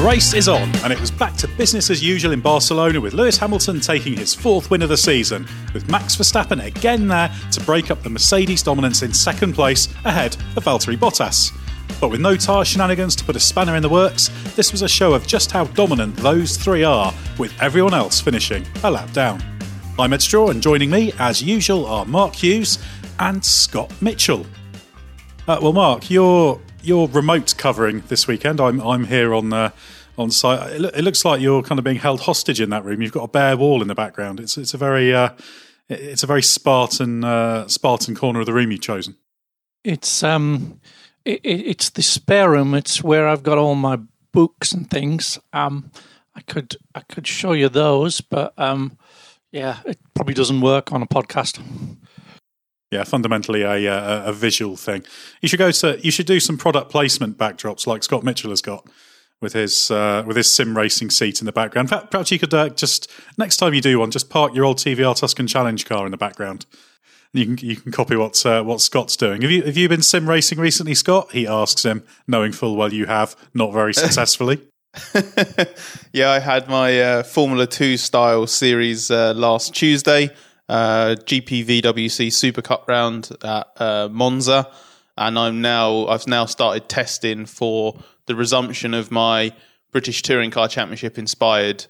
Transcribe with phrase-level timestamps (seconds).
[0.00, 3.12] The race is on, and it was back to business as usual in Barcelona with
[3.12, 7.60] Lewis Hamilton taking his fourth win of the season, with Max Verstappen again there to
[7.64, 11.52] break up the Mercedes dominance in second place ahead of Valtteri Bottas.
[12.00, 14.88] But with no tyre shenanigans to put a spanner in the works, this was a
[14.88, 19.44] show of just how dominant those three are, with everyone else finishing a lap down.
[19.98, 22.78] I'm Edd Straw, and joining me, as usual, are Mark Hughes
[23.18, 24.46] and Scott Mitchell.
[25.46, 28.58] Uh, well, Mark, you're you're remote covering this weekend.
[28.58, 29.70] I'm I'm here on uh,
[30.18, 30.72] on site.
[30.72, 33.02] It, lo- it looks like you're kind of being held hostage in that room.
[33.02, 34.40] You've got a bare wall in the background.
[34.40, 35.30] It's it's a very uh,
[35.88, 39.16] it's a very Spartan uh, Spartan corner of the room you've chosen.
[39.84, 40.80] It's um,
[41.24, 42.74] it, it, it's the spare room.
[42.74, 43.98] It's where I've got all my
[44.32, 45.38] books and things.
[45.52, 45.90] Um,
[46.34, 48.98] I could I could show you those, but um,
[49.52, 51.60] yeah, it probably doesn't work on a podcast.
[52.90, 55.04] Yeah, fundamentally a, uh, a a visual thing.
[55.40, 58.62] You should go to you should do some product placement backdrops like Scott Mitchell has
[58.62, 58.86] got
[59.40, 61.88] with his uh, with his sim racing seat in the background.
[61.88, 65.16] Perhaps you could uh, just next time you do one, just park your old TVR
[65.16, 66.66] Tuscan Challenge car in the background.
[67.32, 69.42] And you can you can copy what uh, what Scott's doing.
[69.42, 71.32] Have you have you been sim racing recently, Scott?
[71.32, 74.60] He asks him, knowing full well you have, not very successfully.
[76.12, 80.30] yeah, I had my uh, Formula Two style series uh, last Tuesday,
[80.68, 84.68] uh, GPVWC Super Cup round at uh, Monza,
[85.16, 87.96] and I'm now I've now started testing for
[88.30, 89.52] the resumption of my
[89.90, 91.86] British Touring Car Championship inspired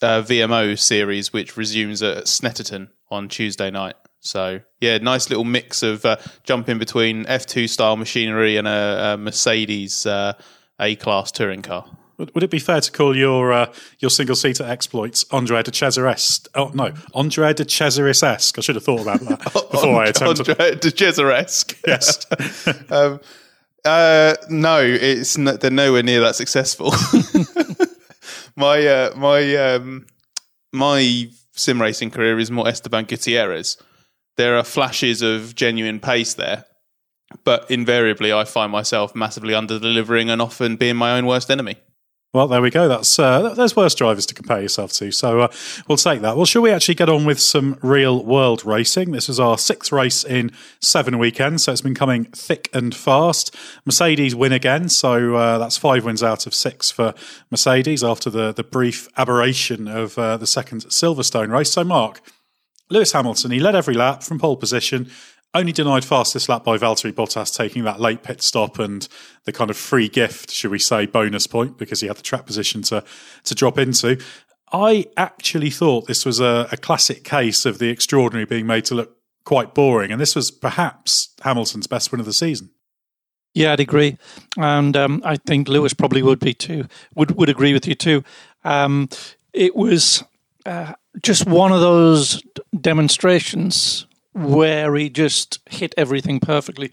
[0.00, 3.96] uh, VMO series, which resumes at Snetterton on Tuesday night.
[4.20, 9.16] So yeah, nice little mix of uh, jumping between F2 style machinery and a, a
[9.18, 10.32] Mercedes uh,
[10.80, 11.84] A class touring car.
[12.16, 16.46] Would, it be fair to call your uh, your single seater exploits Andrea de Cesaris?
[16.54, 18.56] Oh no, Andrea de Cesaris esque.
[18.56, 20.48] I should have thought about that before I attempted.
[20.48, 20.90] Andre de.
[21.86, 22.26] Yes.
[22.90, 23.20] um,
[23.84, 26.92] uh, no, it's they're nowhere near that successful.
[28.56, 30.06] my uh, my um,
[30.72, 33.76] my sim racing career is more Esteban Gutierrez.
[34.36, 36.64] There are flashes of genuine pace there,
[37.44, 41.76] but invariably I find myself massively under delivering and often being my own worst enemy.
[42.34, 42.88] Well, there we go.
[42.88, 45.12] That's uh, there's worse drivers to compare yourself to.
[45.12, 45.48] So uh,
[45.86, 46.34] we'll take that.
[46.34, 49.10] Well, shall we actually get on with some real world racing?
[49.10, 50.50] This is our sixth race in
[50.80, 53.54] seven weekends, so it's been coming thick and fast.
[53.84, 57.12] Mercedes win again, so uh, that's five wins out of six for
[57.50, 61.72] Mercedes after the the brief aberration of uh, the second Silverstone race.
[61.72, 62.22] So, Mark.
[62.88, 65.10] Lewis Hamilton, he led every lap from pole position,
[65.54, 69.06] only denied fastest lap by Valtteri Bottas taking that late pit stop and
[69.44, 72.46] the kind of free gift, should we say, bonus point because he had the track
[72.46, 73.04] position to
[73.44, 74.20] to drop into.
[74.72, 78.94] I actually thought this was a, a classic case of the extraordinary being made to
[78.94, 82.70] look quite boring, and this was perhaps Hamilton's best win of the season.
[83.54, 84.16] Yeah, I'd agree,
[84.56, 86.86] and um, I think Lewis probably would be too.
[87.14, 88.24] Would would agree with you too.
[88.64, 89.10] Um,
[89.52, 90.24] it was
[90.64, 92.42] uh, just one of those
[92.80, 96.90] demonstrations where he just hit everything perfectly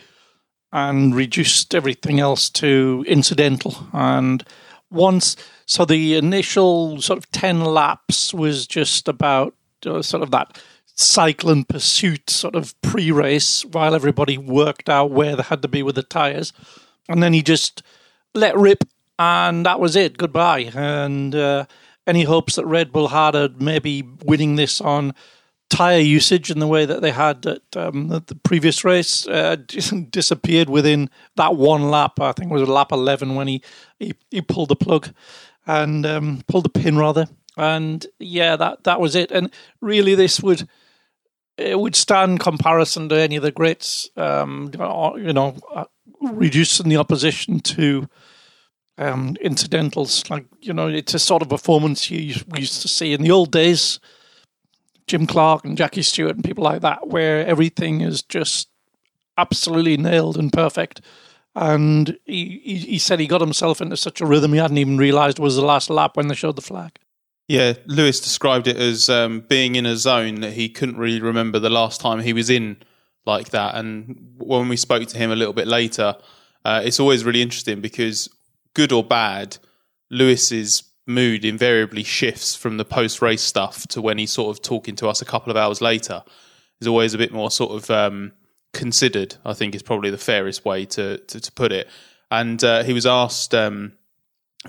[0.71, 3.87] and reduced everything else to incidental.
[3.93, 4.43] And
[4.91, 5.35] once,
[5.65, 9.55] so the initial sort of 10 laps was just about
[9.85, 10.61] uh, sort of that
[10.95, 15.67] cycle and pursuit sort of pre race while everybody worked out where they had to
[15.67, 16.51] be with the tyres.
[17.07, 17.81] And then he just
[18.35, 18.83] let rip,
[19.17, 20.17] and that was it.
[20.17, 20.71] Goodbye.
[20.75, 21.65] And uh,
[22.05, 25.15] any hopes that Red Bull had of maybe winning this on
[25.69, 29.55] tire usage in the way that they had at um, the, the previous race uh,
[30.09, 32.19] disappeared within that one lap.
[32.19, 33.61] I think it was lap 11 when he,
[33.99, 35.09] he, he pulled the plug
[35.67, 37.27] and um, pulled the pin rather.
[37.57, 39.31] And yeah, that, that was it.
[39.31, 39.51] And
[39.81, 40.67] really, this would
[41.59, 44.09] it would stand comparison to any of the greats.
[44.15, 45.85] Um, you know, uh,
[46.21, 48.07] reducing the opposition to
[48.97, 50.29] um, incidentals.
[50.29, 53.31] Like you know, it's a sort of performance you we used to see in the
[53.31, 53.99] old days.
[55.09, 58.69] Jim Clark and Jackie Stewart and people like that, where everything is just
[59.37, 61.01] absolutely nailed and perfect.
[61.55, 64.97] And he, he, he said he got himself into such a rhythm he hadn't even
[64.97, 66.99] realised was the last lap when they showed the flag.
[67.47, 71.57] Yeah, Lewis described it as um, being in a zone that he couldn't really remember
[71.57, 72.77] the last time he was in
[73.25, 73.73] like that.
[73.73, 76.15] And when we spoke to him a little bit later,
[76.63, 78.29] uh, it's always really interesting because
[78.75, 79.57] good or bad,
[80.11, 84.95] Lewis's mood invariably shifts from the post race stuff to when he's sort of talking
[84.97, 86.23] to us a couple of hours later.
[86.79, 88.31] Is always a bit more sort of um,
[88.73, 89.35] considered.
[89.43, 91.89] I think is probably the fairest way to to, to put it.
[92.31, 93.93] And uh, he was asked um,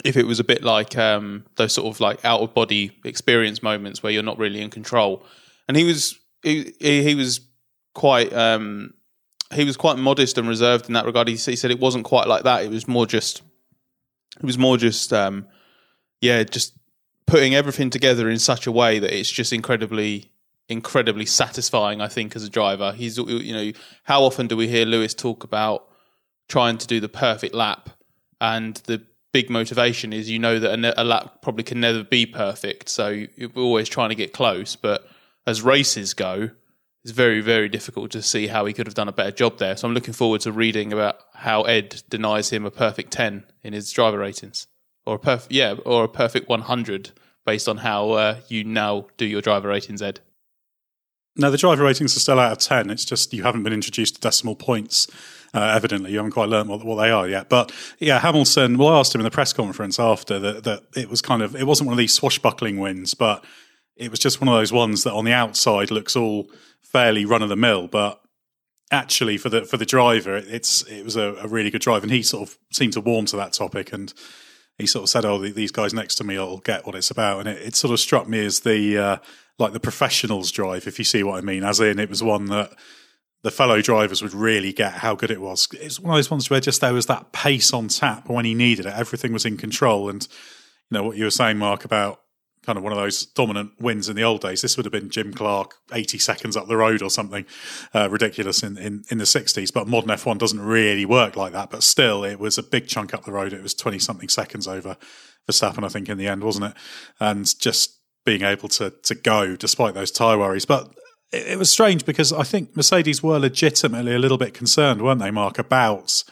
[0.05, 3.63] if it was a bit like um, those sort of like out of body experience
[3.63, 5.25] moments where you're not really in control.
[5.69, 7.41] And he was he, he was
[7.95, 8.95] quite um,
[9.53, 11.29] he was quite modest and reserved in that regard.
[11.29, 12.65] He, he, said it wasn't quite like that.
[12.65, 13.43] It was more just
[14.37, 15.47] it was more just um,
[16.21, 16.77] yeah, just
[17.27, 20.33] putting everything together in such a way that it's just incredibly
[20.69, 22.01] incredibly satisfying.
[22.01, 23.73] I think as a driver, he's you know
[24.05, 25.89] how often do we hear Lewis talk about
[26.49, 27.91] trying to do the perfect lap
[28.41, 29.03] and the
[29.33, 33.51] big motivation is you know that a, lap probably can never be perfect, so you're
[33.57, 34.77] always trying to get close.
[34.77, 35.09] But
[35.47, 36.51] as races go,
[37.05, 39.77] it's very very difficult to see how he could have done a better job there.
[39.77, 43.73] So I'm looking forward to reading about how Edd denies him a perfect ten in
[43.73, 44.67] his driver ratings,
[45.11, 47.11] or a perfect yeah, or a perfect 100
[47.45, 50.21] based on how uh, you now do your driver ratings, Edd.
[51.35, 52.91] No, the driver ratings are still out of 10.
[52.91, 55.09] It's just you haven't been introduced to decimal points.
[55.53, 57.49] Uh, evidently, you haven't quite learned what, what, they are yet.
[57.49, 58.79] But yeah, Hamilton.
[58.79, 61.57] Well, I asked him in the press conference after that that it was kind of
[61.57, 63.45] it wasn't one of these swashbuckling wins, but
[63.97, 66.49] it was just one of those ones that on the outside looks all
[66.83, 68.21] fairly run of the mill, but
[68.93, 72.13] actually for the for the driver, it's it was a, a, really good drive, and
[72.13, 74.15] he sort of seemed to warm to that topic, and
[74.81, 77.41] he sort of said, "Oh, these guys next to me will get what it's about,"
[77.41, 79.17] and it, it sort of struck me as the uh,
[79.59, 82.47] like the professionals drive, if you see what I mean, as in it was one
[82.47, 82.73] that
[83.43, 85.69] the fellow drivers would really get how good it was.
[85.73, 88.55] It's one of those ones where just there was that pace on tap when he
[88.55, 88.93] needed it.
[88.95, 90.11] Everything was in control.
[90.11, 90.27] And,
[90.91, 92.21] you know, what you were saying, Mark, about
[92.65, 94.61] kind of one of those dominant wins in the old days.
[94.61, 97.47] This would have been Jim Clark 80 seconds up the road or something
[97.95, 99.73] uh, ridiculous in, in, in the 60s.
[99.73, 101.71] But modern F1 doesn't really work like that.
[101.71, 103.53] But still, it was a big chunk up the road.
[103.53, 104.97] It was 20 something seconds over
[105.51, 106.75] Verstappen, I think, in the end, wasn't it?
[107.19, 110.67] And just being able to to go despite those tyre worries.
[110.67, 110.93] But
[111.33, 115.21] it, it, was strange because I think Mercedes were legitimately a little bit concerned, weren't
[115.21, 116.23] they, Mark, about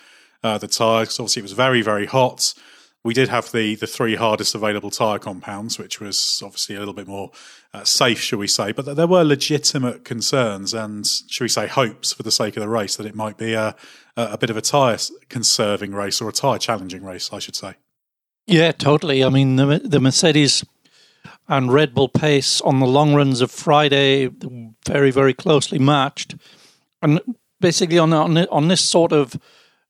[0.43, 1.19] uh, the tyres?
[1.19, 2.53] Obviously, it was very, very hot.
[3.05, 6.95] We did have the the three hardest available tyre compounds, which was obviously a little
[6.95, 7.31] bit more
[7.73, 8.73] uh, safe, shall we say.
[8.73, 12.69] But there were legitimate concerns and, shall we say, hopes for the sake of the
[12.69, 13.77] race that it might be a,
[14.17, 14.99] a bit of a tyre
[15.29, 17.75] conserving race or a tyre challenging race, I should say.
[18.47, 19.23] Yeah, totally.
[19.23, 20.65] I mean, the, the Mercedes
[21.49, 24.29] and Red Bull pace on the long runs of Friday
[24.87, 26.35] very very closely matched,
[27.03, 27.21] and
[27.61, 29.37] basically on on on this sort of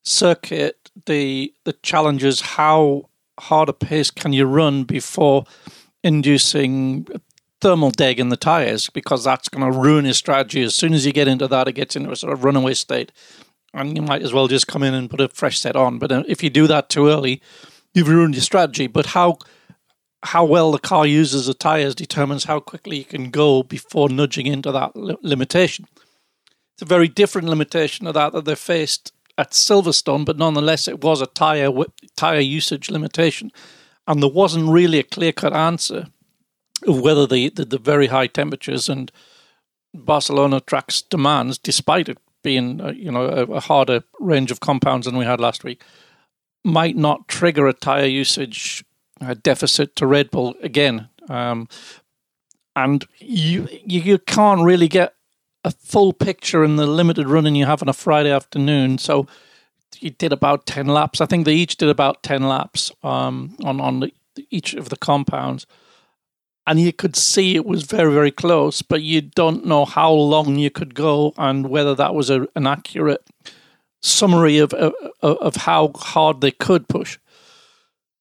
[0.03, 3.09] circuit, the the challenge is how
[3.39, 5.45] hard a pace can you run before
[6.03, 7.07] inducing
[7.61, 10.61] thermal deg in the tires because that's going to ruin your strategy.
[10.61, 13.11] As soon as you get into that, it gets into a sort of runaway state,
[13.73, 15.99] and you might as well just come in and put a fresh set on.
[15.99, 17.41] But uh, if you do that too early,
[17.93, 18.87] you've ruined your strategy.
[18.87, 19.39] But how
[20.23, 24.47] how well the car uses the tires determines how quickly you can go before nudging
[24.47, 25.85] into that li- limitation.
[26.73, 31.01] It's a very different limitation of that that they faced at Silverstone, but nonetheless, it
[31.01, 31.71] was a tire
[32.17, 33.51] tire usage limitation,
[34.05, 36.07] and there wasn't really a clear cut answer
[36.85, 39.11] of whether the, the, the very high temperatures and
[39.93, 45.05] Barcelona track's demands, despite it being uh, you know a, a harder range of compounds
[45.05, 45.83] than we had last week,
[46.65, 48.83] might not trigger a tire usage
[49.21, 51.07] uh, deficit to Red Bull again.
[51.29, 51.69] Um,
[52.75, 55.13] and you, you can't really get
[55.63, 58.97] a full picture in the limited running you have on a Friday afternoon.
[58.97, 59.27] So
[59.99, 61.19] you did about ten laps.
[61.19, 64.13] I think they each did about ten laps um, on on the,
[64.49, 65.65] each of the compounds,
[66.65, 68.81] and you could see it was very very close.
[68.81, 72.67] But you don't know how long you could go and whether that was a, an
[72.67, 73.25] accurate
[74.01, 77.19] summary of, of of how hard they could push.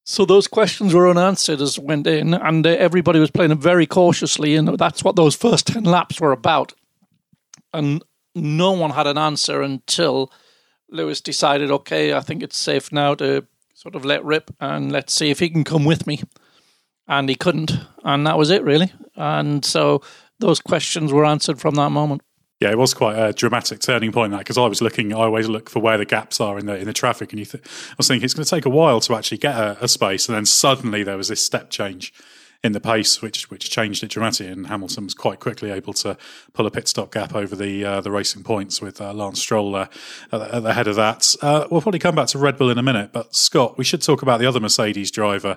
[0.04, 4.57] So those questions were unanswered as went in, and uh, everybody was playing very cautiously,
[4.57, 6.73] and that's what those first ten laps were about.
[7.73, 8.03] And
[8.35, 10.33] no one had an answer until
[10.91, 15.13] Lewis decided, okay, I think it's safe now to sort of let rip and let's
[15.13, 16.23] see if he can come with me.
[17.07, 17.73] And he couldn't,
[18.05, 18.93] and that was it really.
[19.17, 20.03] And so
[20.41, 22.23] those questions were answered from that moment.
[22.61, 25.49] Yeah, it was quite a dramatic turning point that because I was looking, I always
[25.49, 27.95] look for where the gaps are in the in the traffic, and you th- I
[27.97, 30.35] was thinking it's going to take a while to actually get a, a, space, and
[30.35, 32.13] then suddenly there was this step change
[32.65, 36.17] in the pace, which which changed it dramatically, and Hamilton was quite quickly able to
[36.53, 39.77] pull a pit stop gap over the uh, the racing points with uh, Lance Stroll
[39.77, 39.93] at,
[40.31, 41.35] the, at, the, head of that.
[41.41, 44.03] Uh, we'll probably come back to Red Bull in a minute, but Scott, we should
[44.03, 45.57] talk about the other Mercedes driver.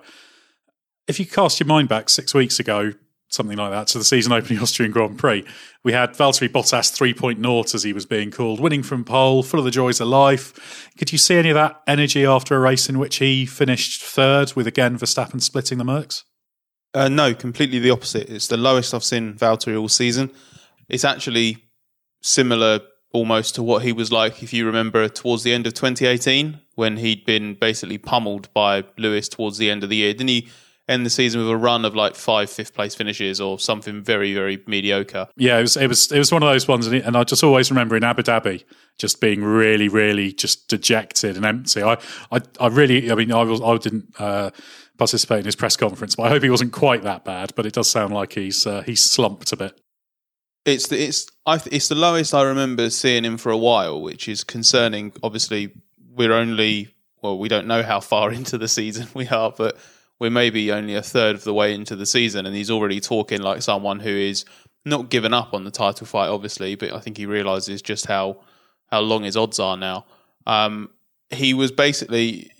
[1.07, 2.93] If you cast your mind back six weeks ago,
[3.29, 5.43] something like that, to the season opening Austrian Grand Prix.
[5.83, 9.65] We had Valtteri Bottas 3.0, as he was being called, winning from pole, full of
[9.65, 10.91] the joys of life.
[10.97, 14.53] Could you see any of that energy after a race in which he finished third,
[14.53, 16.23] with again Verstappen splitting the Mercs?
[16.93, 18.29] Uh, no, completely the opposite.
[18.29, 20.31] It's the lowest I've seen Valtteri all season.
[20.89, 21.63] It's actually
[22.21, 22.81] similar
[23.13, 26.97] almost to what he was like, if you remember, towards the end of 2018 when
[26.97, 30.13] he'd been basically pummeled by Lewis towards the end of the year.
[30.13, 30.49] Didn't he
[30.87, 34.33] end the season with a run of like five fifth place finishes or something very
[34.33, 35.27] very mediocre?
[35.37, 37.69] Yeah, it was it was it was one of those ones, and I just always
[37.69, 38.63] remember in Abu Dhabi
[38.97, 41.83] just being really really just dejected and empty.
[41.83, 41.97] I
[42.31, 44.13] I, I really, I mean, I was I didn't.
[44.19, 44.51] Uh,
[45.01, 47.53] participate in his press conference, but I hope he wasn't quite that bad.
[47.55, 49.81] But it does sound like he's uh, he's slumped a bit.
[50.63, 54.27] It's the it's I it's the lowest I remember seeing him for a while, which
[54.27, 55.11] is concerning.
[55.23, 55.73] Obviously,
[56.13, 56.93] we're only
[57.23, 59.75] well, we don't know how far into the season we are, but
[60.19, 63.41] we're maybe only a third of the way into the season, and he's already talking
[63.41, 64.45] like someone who is
[64.85, 68.37] not given up on the title fight, obviously, but I think he realizes just how
[68.91, 70.05] how long his odds are now.
[70.45, 70.91] Um,
[71.31, 72.51] he was basically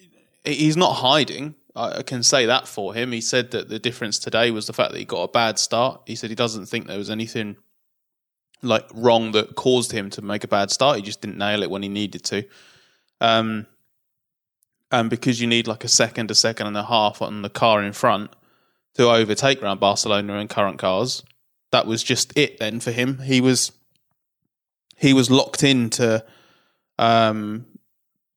[0.44, 1.56] he's not hiding.
[1.76, 3.12] I can say that for him.
[3.12, 6.02] He said that the difference today was the fact that he got a bad start.
[6.06, 7.56] He said he doesn't think there was anything
[8.62, 10.98] like wrong that caused him to make a bad start.
[10.98, 12.44] He just didn't nail it when he needed to.
[13.22, 13.68] Um,
[14.92, 17.82] and because you need like a second, a second and a half on the car
[17.82, 18.32] in front
[18.96, 21.24] to overtake around Barcelona and current cars,
[21.72, 23.20] that was just it then for him.
[23.20, 23.72] He was
[24.98, 26.24] he was locked into
[27.00, 27.66] um,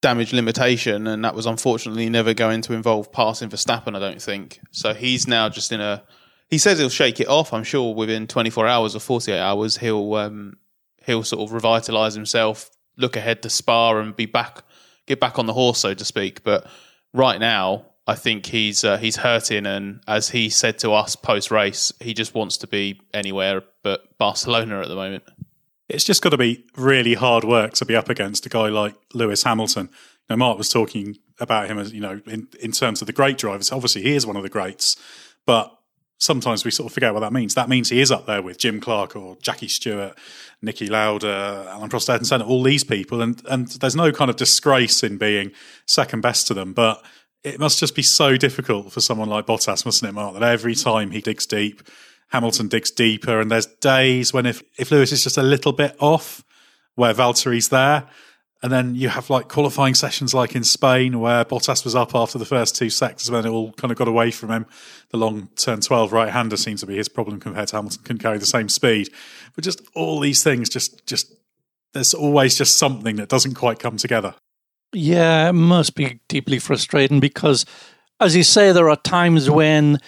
[0.04, 3.96] damage limitation, and that was unfortunately never going to involve passing Verstappen.
[3.96, 4.92] I don't think so.
[4.92, 6.04] He's now just in a
[6.50, 7.54] he says he'll shake it off.
[7.54, 10.58] I'm sure within 24 hours or 48 hours he'll um,
[11.06, 12.68] he'll sort of revitalize himself,
[12.98, 14.62] look ahead to Spa, and be back,
[15.06, 16.44] get back on the horse, so to speak.
[16.44, 16.66] But
[17.14, 21.50] right now, I think he's uh, he's hurting, and as he said to us post
[21.50, 25.24] race, he just wants to be anywhere but Barcelona at the moment.
[25.88, 28.94] It's just got to be really hard work to be up against a guy like
[29.12, 29.90] Lewis Hamilton.
[30.30, 33.38] Now, Mark was talking about him as you know in in terms of the great
[33.38, 33.70] drivers.
[33.70, 34.96] Obviously, he is one of the greats,
[35.44, 35.76] but
[36.18, 37.54] sometimes we sort of forget what that means.
[37.54, 40.16] That means he is up there with Jim Clark or Jackie Stewart,
[40.64, 43.20] Niki Lauda, Alain Prost, Ayrton Senna, all these people.
[43.20, 45.52] And, and there's no kind of disgrace in being
[45.86, 46.72] second best to them.
[46.72, 47.04] But
[47.42, 50.74] it must just be so difficult for someone like Bottas, mustn't it, Mark, that every
[50.74, 51.82] time he digs deep,
[52.34, 53.40] Hamilton digs deeper.
[53.40, 56.44] And there's days when if, if Lewis is just a little bit off,
[56.96, 58.08] where Valtteri's there,
[58.60, 62.36] and then you have like qualifying sessions like in Spain where Bottas was up after
[62.36, 64.66] the first two sectors, then it all kind of got away from him.
[65.10, 68.18] The long turn 12 right hander seems to be his problem compared to Hamilton, can
[68.18, 69.10] carry the same speed.
[69.54, 71.32] But just all these things, just, just,
[71.92, 74.34] there's always just something that doesn't quite come together.
[74.92, 77.64] Yeah, it must be deeply frustrating because,
[78.18, 80.00] as you say, there are times when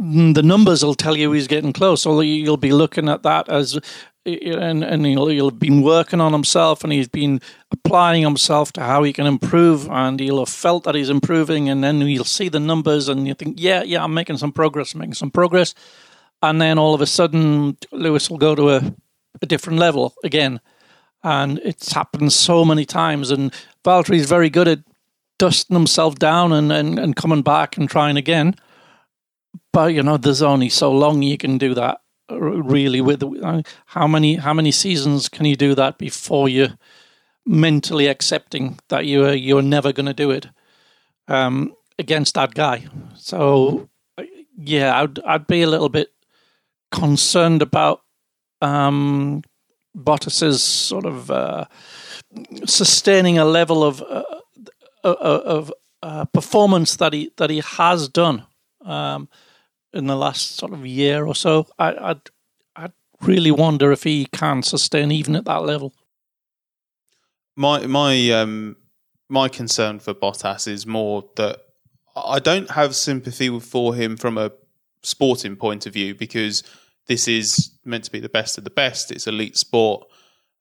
[0.00, 2.06] the numbers will tell you he's getting close.
[2.06, 3.78] Or you'll be looking at that as
[4.26, 7.40] and and he'll, he'll have been working on himself and he's been
[7.70, 11.82] applying himself to how he can improve and he'll have felt that he's improving and
[11.82, 15.00] then you'll see the numbers and you think yeah yeah i'm making some progress I'm
[15.00, 15.74] making some progress
[16.42, 18.94] and then all of a sudden lewis will go to a,
[19.40, 20.60] a different level again
[21.24, 23.54] and it's happened so many times and
[23.84, 24.80] valtteri's very good at
[25.38, 28.54] dusting himself down and, and, and coming back and trying again
[29.72, 34.06] but you know there's only so long you can do that really with uh, how
[34.06, 36.76] many how many seasons can you do that before you're
[37.46, 40.46] mentally accepting that you're you're never going to do it
[41.28, 42.86] um, against that guy?
[43.16, 43.88] So
[44.56, 46.12] yeah I'd I'd be a little bit
[46.90, 48.02] concerned about
[48.60, 49.42] um,
[49.94, 51.64] Bottas's sort of uh,
[52.64, 54.24] sustaining a level of uh,
[55.02, 58.46] uh of uh, performance that he that he has done
[58.84, 59.28] um,
[59.92, 61.66] in the last sort of year or so.
[61.78, 62.30] I, I'd,
[62.76, 65.94] I'd really wonder if he can sustain even at that level.
[67.56, 68.76] My my um
[69.28, 71.60] my concern for Bottas is more that
[72.16, 74.52] I don't have sympathy for him from a
[75.02, 76.62] sporting point of view because
[77.06, 79.10] this is meant to be the best of the best.
[79.10, 80.06] It's elite sport.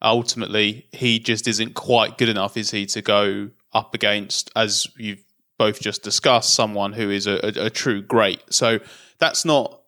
[0.01, 5.23] Ultimately, he just isn't quite good enough, is he, to go up against, as you've
[5.59, 8.41] both just discussed, someone who is a, a, a true great.
[8.49, 8.79] So
[9.19, 9.83] that's not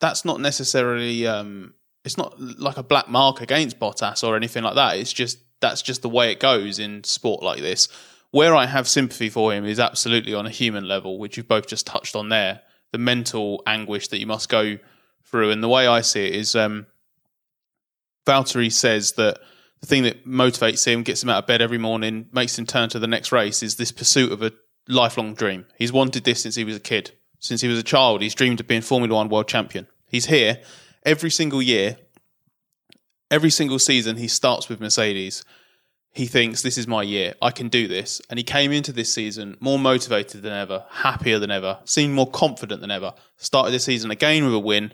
[0.00, 1.72] that's not necessarily um,
[2.04, 4.98] it's not like a black mark against Bottas or anything like that.
[4.98, 7.88] It's just that's just the way it goes in sport like this.
[8.32, 11.68] Where I have sympathy for him is absolutely on a human level, which you've both
[11.68, 12.60] just touched on there.
[12.92, 14.78] The mental anguish that you must go
[15.24, 16.86] through, and the way I see it is, um,
[18.26, 19.38] Valtteri says that
[19.80, 22.88] the thing that motivates him, gets him out of bed every morning, makes him turn
[22.90, 24.52] to the next race, is this pursuit of a
[24.88, 25.66] lifelong dream.
[25.76, 27.12] He's wanted this since he was a kid
[27.46, 29.86] since he was a child, he's dreamed of being Formula One world champion.
[30.08, 30.60] He's here
[31.04, 31.96] every single year,
[33.30, 34.16] every single season.
[34.16, 35.44] He starts with Mercedes.
[36.10, 37.34] He thinks this is my year.
[37.42, 41.38] I can do this, and he came into this season more motivated than ever, happier
[41.38, 43.12] than ever, seemed more confident than ever.
[43.36, 44.92] Started this season again with a win.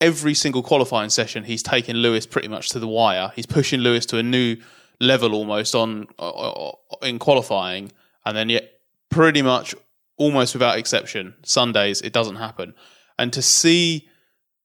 [0.00, 3.32] Every single qualifying session, he's taken Lewis pretty much to the wire.
[3.34, 4.56] He's pushing Lewis to a new
[5.00, 6.72] level almost on uh,
[7.02, 7.90] in qualifying,
[8.24, 8.72] and then yet
[9.12, 9.74] pretty much
[10.16, 12.74] almost without exception, Sundays it doesn't happen.
[13.18, 14.08] And to see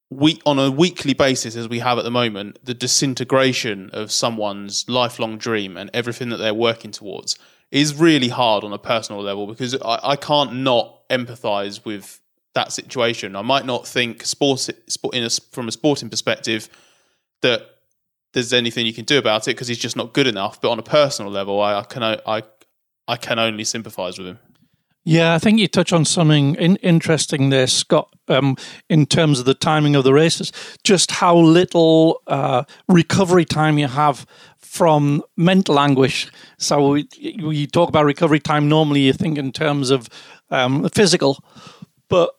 [0.10, 4.86] week on a weekly basis as we have at the moment, the disintegration of someone's
[4.88, 7.38] lifelong dream and everything that they're working towards
[7.72, 12.22] is really hard on a personal level because I, I can't not empathise with
[12.56, 13.36] that situation.
[13.36, 16.70] I might not think sports, sport a, from a sporting perspective
[17.42, 17.62] that
[18.34, 20.62] there's anything you can do about it because he's just not good enough.
[20.62, 22.44] But on a personal level, I, I can I I
[23.16, 24.40] can only sympathise with him.
[25.06, 28.58] Yeah, I think you touch on something in, interesting there, Scott, um,
[28.90, 30.52] in terms of the timing of the races.
[30.84, 34.26] Just how little uh, recovery time you have
[34.58, 36.30] from mental anguish.
[36.58, 37.08] So we,
[37.42, 38.68] we talk about recovery time.
[38.68, 40.10] Normally, you think in terms of
[40.50, 41.42] um, physical,
[42.10, 42.32] but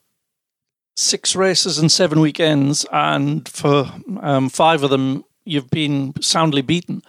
[0.95, 7.01] six races and seven weekends, and for um, five of them, you've been soundly beaten.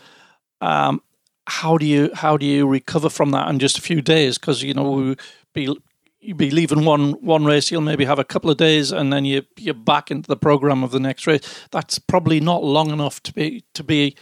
[0.62, 1.02] Um,
[1.50, 4.38] how do you how do you recover from that in just a few days?
[4.38, 5.16] Because you know
[5.54, 5.76] be
[6.22, 9.26] you be leaving one one race, you'll maybe have a couple of days, and then
[9.26, 11.42] you you're back into the program of the next race.
[11.72, 14.16] That's probably not long enough to be to be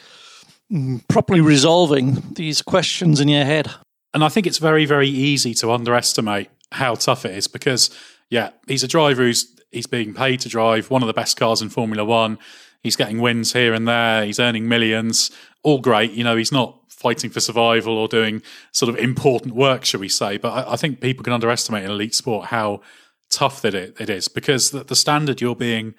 [0.72, 3.72] mm, properly resolving these questions in your head.
[4.14, 7.90] And I think it's very very easy to underestimate how tough it is because
[8.30, 11.62] yeah, he's a driver who's he's being paid to drive one of the best cars
[11.62, 12.40] in Formula One.
[12.84, 14.24] He's getting wins here and there.
[14.24, 15.32] He's earning millions.
[15.64, 16.12] All great.
[16.12, 20.10] You know, he's not fighting for survival or doing sort of important work, shall we
[20.10, 20.38] say.
[20.38, 22.82] But I, I think people can underestimate in elite sport how
[23.30, 25.94] tough that it, it is because the, the standard you're being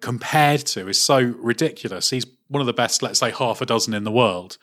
[0.00, 2.10] compared to is so ridiculous.
[2.10, 4.56] He's one of the best, let's say, half a dozen in the world.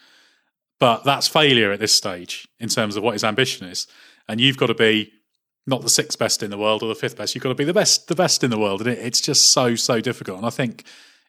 [0.79, 3.87] But that's failure at this stage in terms of what his ambition is.
[4.27, 5.13] And you've got to be
[5.67, 7.35] not the sixth best in the world or the fifth best.
[7.35, 8.81] You've got to be the best, the best in the world.
[8.81, 10.37] And it, it's just so, so difficult.
[10.37, 10.83] And I think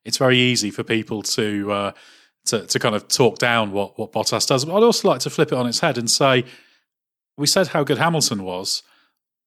[0.05, 1.93] it's very easy for people to uh,
[2.47, 4.65] to, to kind of talk down what what Bottas does.
[4.65, 6.45] But I'd also like to flip it on its head and say,
[7.37, 8.83] we said how good Hamilton was.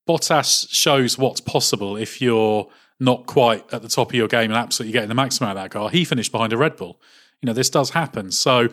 [0.08, 4.54] Bottas shows what's possible if you're not quite at the top of your game and
[4.54, 5.88] absolutely getting the maximum out of that car.
[5.90, 7.00] He finished behind a Red Bull.
[7.40, 8.30] You know, this does happen.
[8.30, 8.68] So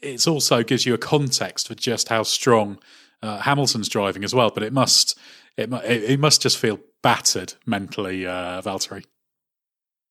[0.00, 2.78] it also gives you a context for just how strong
[3.22, 4.50] uh, Hamilton's driving as well.
[4.50, 5.18] But it must
[5.56, 9.04] it, it must just feel battered mentally, uh, Valtteri.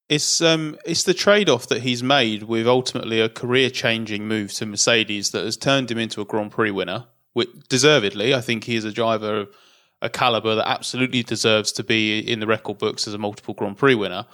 [0.08, 4.52] It's um it's the trade off that he's made with ultimately a career changing move
[4.54, 7.06] to Mercedes that has turned him into a Grand Prix winner.
[7.32, 9.54] Which, deservedly, I think he is a driver of
[10.02, 13.78] a caliber that absolutely deserves to be in the record books as a multiple Grand
[13.78, 14.26] Prix winner.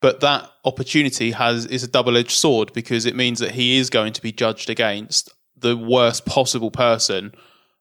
[0.00, 3.88] But that opportunity has is a double edged sword because it means that he is
[3.90, 7.32] going to be judged against the worst possible person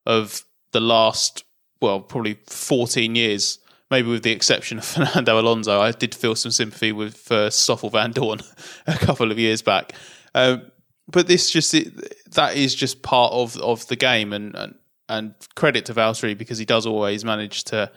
[0.06, 1.44] of the last
[1.82, 3.60] well probably 14 years
[3.92, 7.90] maybe with the exception of Fernando Alonso, I did feel some sympathy with for Stoffel
[7.90, 8.42] Dorn
[8.88, 9.94] a couple of years back.
[10.36, 10.72] Um,
[11.08, 14.76] but this just it, that is just part of of the game, and, and
[15.10, 17.92] and credit to Valtteri because he does always manage to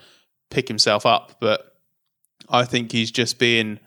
[0.50, 1.36] pick himself up.
[1.40, 1.76] But
[2.48, 3.78] I think he's just being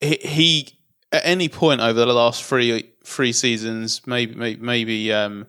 [0.00, 0.68] he, he
[1.12, 5.46] at any point over the last three three seasons, maybe maybe, maybe um,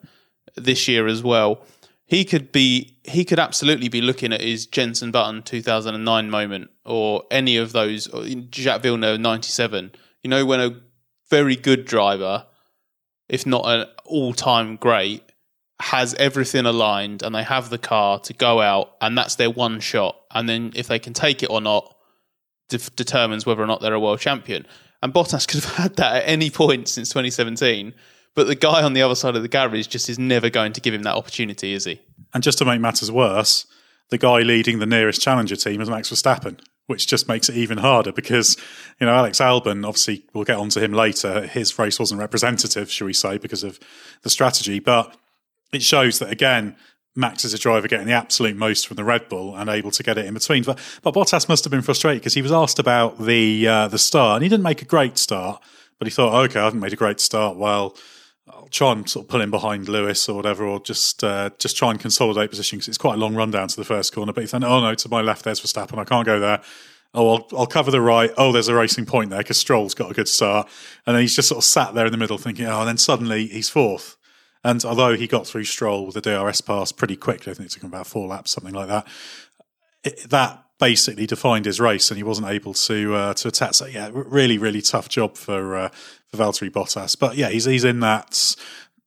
[0.56, 1.66] this year as well
[2.06, 7.24] he could be he could absolutely be looking at his Jenson Button 2009 moment or
[7.32, 9.92] any of those or Jacques Villeneuve 97
[10.24, 10.80] you know when a
[11.30, 12.46] very good driver
[13.28, 15.24] if not an all-time great
[15.82, 19.80] has everything aligned and they have the car to go out and that's their one
[19.80, 20.20] shot.
[20.32, 21.96] And then if they can take it or not
[22.70, 24.66] de- determines whether or not they're a world champion.
[25.02, 27.94] And Bottas could have had that at any point since 2017
[28.36, 30.82] but the guy on the other side of the garage just is never going to
[30.82, 32.02] give him that opportunity, is he?
[32.34, 33.66] And just to make matters worse,
[34.10, 37.78] the guy leading the nearest challenger team is Max Verstappen, which just makes it even
[37.78, 38.58] harder because,
[39.00, 41.48] you know, Alex Albon, obviously, we'll get onto him later.
[41.48, 43.80] His race wasn't representative, shall we say, because of
[44.22, 44.80] the strategy.
[44.80, 45.16] But
[45.74, 46.76] it shows that, again,
[47.16, 50.04] Max is a driver getting the absolute most from the Red Bull and able to
[50.04, 50.64] get it in between.
[50.64, 53.98] But, but Bottas must have been frustrated because he was asked about the uh, the
[53.98, 55.64] start and he didn't make a great start,
[55.98, 57.56] but he thought, okay, I haven't made a great start.
[57.56, 57.96] Well,
[58.72, 61.92] try and sort of pull in behind Lewis or whatever, or just uh, just try
[61.92, 64.34] and consolidate position because it's quite a long run down to the first corner.
[64.34, 66.62] But you think, oh no, to my left there's Verstappen, I can't go there.
[67.14, 68.32] Oh, I'll, I'll cover the right.
[68.38, 70.68] Oh, there's a racing point there because Stroll's got a good start,
[71.06, 72.98] and then he's just sort of sat there in the middle thinking, oh, and then
[72.98, 74.18] suddenly he's fourth.
[74.66, 77.74] And although he got through Stroll with the DRS pass pretty quickly, I think it
[77.74, 79.08] took him about four laps, something like that.
[80.04, 83.76] It, that basically defined his race, and he wasn't able to uh, to attack.
[83.76, 87.18] So yeah, really, really tough job for uh, for Valtteri Bottas.
[87.18, 88.56] But yeah, he's he's in that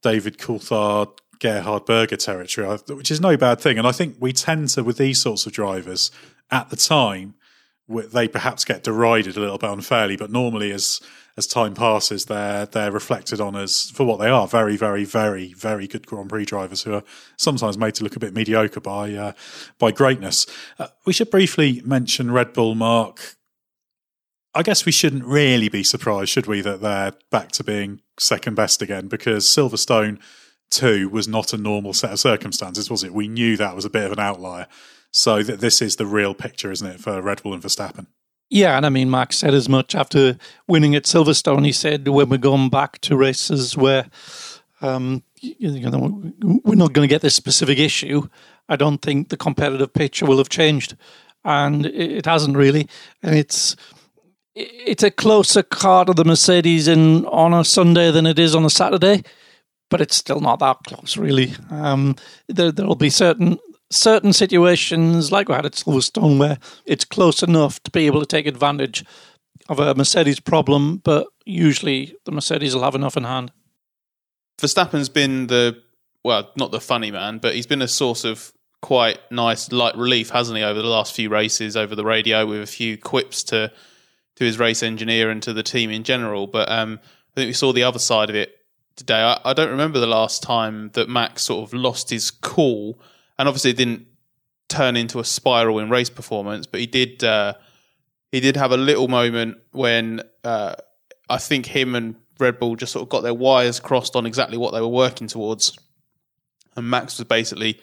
[0.03, 3.79] David Coulthard, Gerhard Berger territory, which is no bad thing.
[3.79, 6.11] And I think we tend to, with these sorts of drivers,
[6.51, 7.35] at the time,
[7.89, 11.01] they perhaps get derided a little bit unfairly, but normally as
[11.39, 15.55] as time passes, they're they're reflected on as for what they are very, very, very,
[15.55, 17.05] very good Grand Prix drivers who are
[17.37, 19.33] sometimes made to look a bit mediocre by uh,
[19.79, 20.47] by greatness.
[20.79, 22.75] Uh, we should briefly mention Red Bull.
[22.75, 23.37] Mark,
[24.59, 28.57] I guess we shouldn't really be surprised, should we, that they're back to being second
[28.57, 30.19] best again because Silverstone
[30.69, 33.15] two was not a normal set of circumstances, was it?
[33.15, 34.67] We knew that was a bit of an outlier.
[35.13, 38.09] So th- this is the real picture, isn't it, for Red Bull and Verstappen?
[38.51, 41.65] Yeah, and I mean, Max said as much after winning at Silverstone.
[41.65, 44.11] He said, when we're going back to races where
[44.81, 46.33] um, you know,
[46.65, 48.27] we're not going to get this specific issue,
[48.69, 50.97] I don't think the competitive picture will have changed.
[51.45, 52.89] And it hasn't really.
[53.23, 53.77] And it's
[54.59, 58.65] it's a closer car to the Mercedes in on a Sunday than it is on
[58.65, 59.23] a Saturday,
[59.89, 61.53] but it's still not that close, really.
[61.71, 62.17] Um,
[62.49, 63.59] there, there'll be certain
[63.91, 68.27] certain situations, like we had at Silverstone, where it's close enough to be able to
[68.27, 69.05] take advantage
[69.69, 73.51] of a Mercedes problem, but usually the Mercedes will have enough in hand.
[74.61, 75.81] Verstappen's been the,
[76.23, 80.31] well, not the funny man, but he's been a source of quite nice light relief,
[80.31, 83.73] hasn't he, over the last few races over the radio with a few quips to
[84.39, 86.47] to his race engineer and to the team in general.
[86.47, 88.59] But um, I think we saw the other side of it
[88.97, 89.21] today.
[89.21, 92.99] I, I don't remember the last time that Max sort of lost his cool
[93.39, 94.07] and obviously it didn't
[94.69, 97.55] turn into a spiral in race performance, but he did uh,
[98.33, 100.75] he did have a little moment when uh,
[101.31, 104.59] I think him and Red Bull just sort of got their wires crossed on exactly
[104.59, 105.79] what they were working towards,
[106.77, 107.81] and Max was basically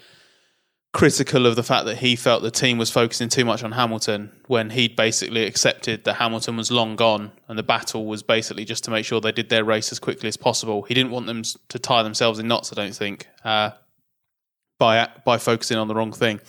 [0.95, 4.31] critical of the fact that he felt the team was focusing too much on Hamilton
[4.47, 8.86] when he'd basically accepted that Hamilton was long gone and the battle was basically just
[8.86, 10.84] to make sure they did their race as quickly as possible.
[10.84, 13.27] He didn't want them to tie themselves in knots, I don't think.
[13.43, 13.71] Uh,
[14.79, 16.39] by by focusing on the wrong thing.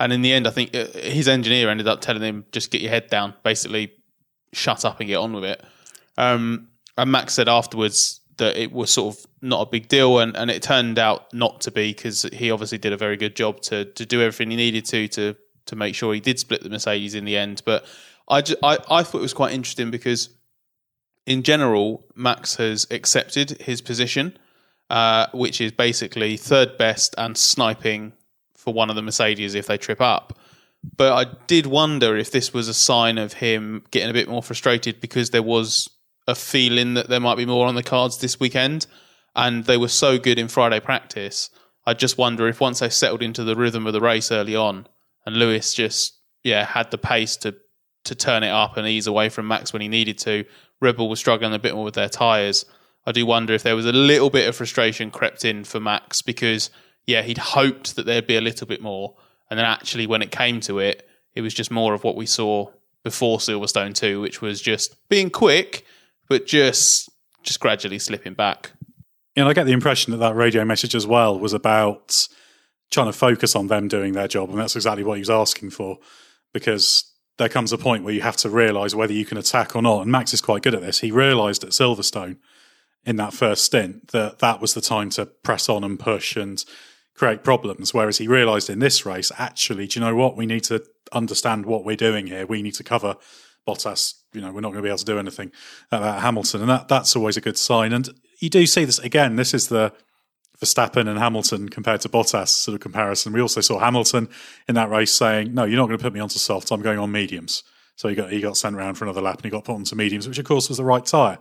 [0.00, 2.80] And in the end, I think uh, his engineer ended up telling him just get
[2.80, 3.92] your head down, basically
[4.54, 5.62] shut up and get on with it.
[6.16, 10.36] Um, and Max said afterwards that it was sort of not a big deal, and,
[10.36, 13.60] and it turned out not to be because he obviously did a very good job
[13.62, 16.70] to to do everything he needed to to to make sure he did split the
[16.70, 17.62] Mercedes in the end.
[17.64, 17.86] But
[18.28, 20.28] I, just, I, I thought it was quite interesting because
[21.26, 24.38] in general, Max has accepted his position
[24.90, 28.12] uh, which is basically third best and sniping
[28.56, 30.38] for one of the Mercedes if they trip up.
[30.96, 34.42] But I did wonder if this was a sign of him getting a bit more
[34.42, 35.88] frustrated because there was
[36.26, 38.86] a feeling that there might be more on the cards this weekend,
[39.36, 41.50] and they were so good in Friday practice.
[41.86, 44.86] I just wonder if once they settled into the rhythm of the race early on,
[45.26, 47.54] and Lewis just yeah had the pace to
[48.04, 50.44] to turn it up and ease away from Max when he needed to.
[50.80, 52.64] Red Bull was struggling a bit more with their tyres.
[53.06, 56.22] I do wonder if there was a little bit of frustration crept in for Max
[56.22, 56.70] because,
[57.06, 59.16] yeah, he'd hoped that there'd be a little bit more.
[59.50, 62.26] And then actually, when it came to it, it was just more of what we
[62.26, 62.70] saw
[63.02, 65.84] before Silverstone 2, which was just being quick,
[66.28, 67.10] but just
[67.42, 68.72] just gradually slipping back.
[69.36, 72.28] And I get the impression that that radio message as well was about
[72.90, 74.50] trying to focus on them doing their job.
[74.50, 75.98] And that's exactly what he was asking for
[76.52, 79.82] because there comes a point where you have to realise whether you can attack or
[79.82, 80.02] not.
[80.02, 81.00] And Max is quite good at this.
[81.00, 82.38] He realised at Silverstone
[83.04, 86.64] in that first stint that that was the time to press on and push and
[87.14, 87.92] create problems.
[87.92, 90.36] Whereas he realised in this race, actually, do you know what?
[90.36, 92.46] We need to understand what we're doing here.
[92.46, 93.16] We need to cover
[93.66, 94.14] Bottas.
[94.32, 95.52] You know, we're not going to be able to do anything
[95.90, 97.92] about Hamilton, and that that's always a good sign.
[97.92, 98.08] And
[98.40, 99.36] you do see this again.
[99.36, 99.92] This is the
[100.60, 103.32] Verstappen and Hamilton compared to Bottas sort of comparison.
[103.32, 104.28] We also saw Hamilton
[104.68, 106.70] in that race saying, "No, you're not going to put me onto softs.
[106.70, 107.62] I'm going on mediums."
[107.96, 109.96] So he got he got sent around for another lap and he got put onto
[109.96, 111.38] mediums, which of course was the right tyre.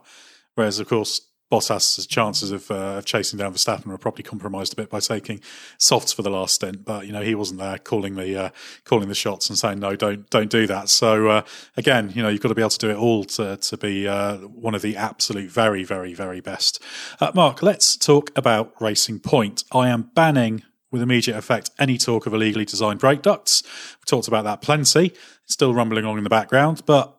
[0.56, 1.22] Whereas of course
[1.54, 5.40] Bottas' chances of, uh, of chasing down Verstappen were probably compromised a bit by taking
[5.78, 6.84] softs for the last stint.
[6.84, 8.50] But you know he wasn't there calling the uh,
[8.86, 10.90] calling the shots and saying no, don't don't do that.
[10.90, 11.42] So uh,
[11.78, 14.08] again, you know you've got to be able to do it all to to be
[14.08, 16.82] uh, one of the absolute very very very best.
[17.20, 19.64] Uh, Mark, let's talk about Racing Point.
[19.72, 23.62] I am banning with immediate effect any talk of illegally designed brake ducts.
[24.00, 25.14] We talked about that plenty.
[25.44, 27.16] It's still rumbling on in the background, but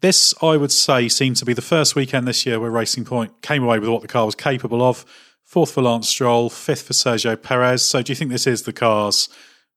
[0.00, 3.42] this, I would say, seemed to be the first weekend this year where Racing Point
[3.42, 5.04] came away with what the car was capable of.
[5.44, 7.82] Fourth for Lance Stroll, fifth for Sergio Perez.
[7.82, 9.28] So, do you think this is the car's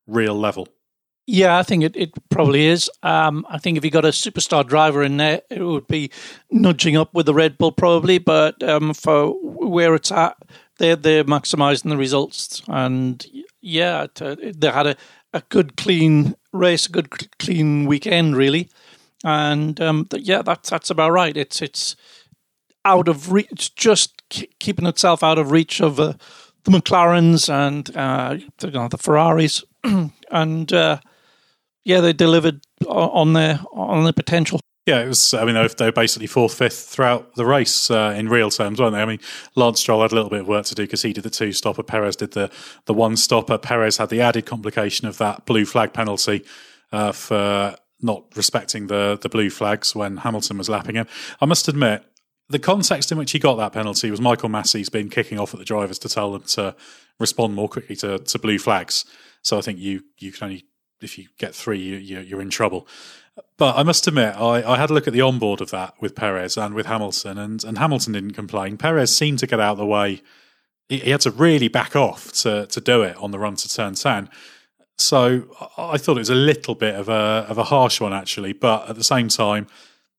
[0.06, 0.68] real level?
[1.30, 2.90] Yeah, I think it, it probably is.
[3.02, 6.10] Um, I think if you got a superstar driver in there, it would be
[6.50, 8.16] nudging up with the Red Bull probably.
[8.16, 10.38] But um, for where it's at,
[10.78, 13.24] they're they're maximising the results, and
[13.60, 14.96] yeah, they had a,
[15.34, 18.70] a good clean race, a good clean weekend, really.
[19.24, 21.36] And um, yeah, that's that's about right.
[21.36, 21.96] It's it's
[22.84, 23.48] out of reach.
[23.50, 26.14] It's just keeping itself out of reach of uh,
[26.64, 29.64] the McLarens and uh, you know, the Ferraris,
[30.30, 30.98] and uh,
[31.84, 34.60] yeah, they delivered on their on their potential.
[34.86, 35.34] Yeah, it was.
[35.34, 38.94] I mean, they were basically fourth, fifth throughout the race uh, in real terms, weren't
[38.94, 39.02] they?
[39.02, 39.20] I mean,
[39.54, 41.52] Lance Stroll had a little bit of work to do because he did the two
[41.52, 41.82] stopper.
[41.82, 42.50] Perez did the
[42.86, 43.58] the one stopper.
[43.58, 46.42] Perez had the added complication of that blue flag penalty
[46.90, 51.06] uh, for not respecting the the blue flags when Hamilton was lapping him.
[51.40, 52.04] I must admit,
[52.48, 55.58] the context in which he got that penalty was Michael Masi's been kicking off at
[55.58, 56.74] the drivers to tell them to
[57.18, 59.04] respond more quickly to, to blue flags.
[59.42, 60.64] So I think you you can only
[61.00, 62.86] if you get three, you, you're in trouble.
[63.56, 66.14] But I must admit, I, I had a look at the onboard of that with
[66.14, 68.76] Perez and with Hamilton, and, and Hamilton didn't complain.
[68.76, 70.22] Perez seemed to get out of the way.
[70.88, 73.72] He, he had to really back off to, to do it on the run to
[73.72, 74.28] turn 10.
[74.98, 75.44] So
[75.76, 78.90] I thought it was a little bit of a of a harsh one actually, but
[78.90, 79.68] at the same time,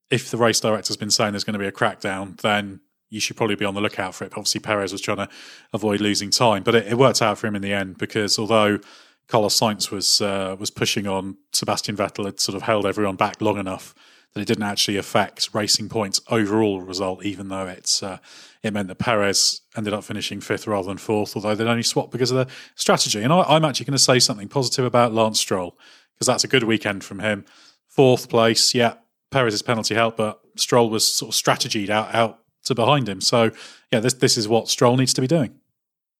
[0.09, 3.35] if the race director's been saying there's going to be a crackdown, then you should
[3.35, 4.31] probably be on the lookout for it.
[4.33, 5.29] Obviously, Perez was trying to
[5.73, 8.79] avoid losing time, but it, it worked out for him in the end because although
[9.27, 13.41] Carlos Sainz was uh, was pushing on Sebastian Vettel had sort of held everyone back
[13.41, 13.93] long enough
[14.33, 18.19] that it didn't actually affect Racing Point's overall result, even though it's uh,
[18.63, 22.11] it meant that Perez ended up finishing fifth rather than fourth, although they'd only swapped
[22.11, 23.21] because of the strategy.
[23.21, 25.77] And I, am actually going to say something positive about Lance Stroll
[26.13, 27.45] because that's a good weekend from him.
[27.87, 28.95] Fourth place, yeah,
[29.31, 33.21] Perez's penalty helped, but Stroll was sort of strategied out out to behind him.
[33.21, 33.51] So
[33.91, 35.59] yeah, this this is what Stroll needs to be doing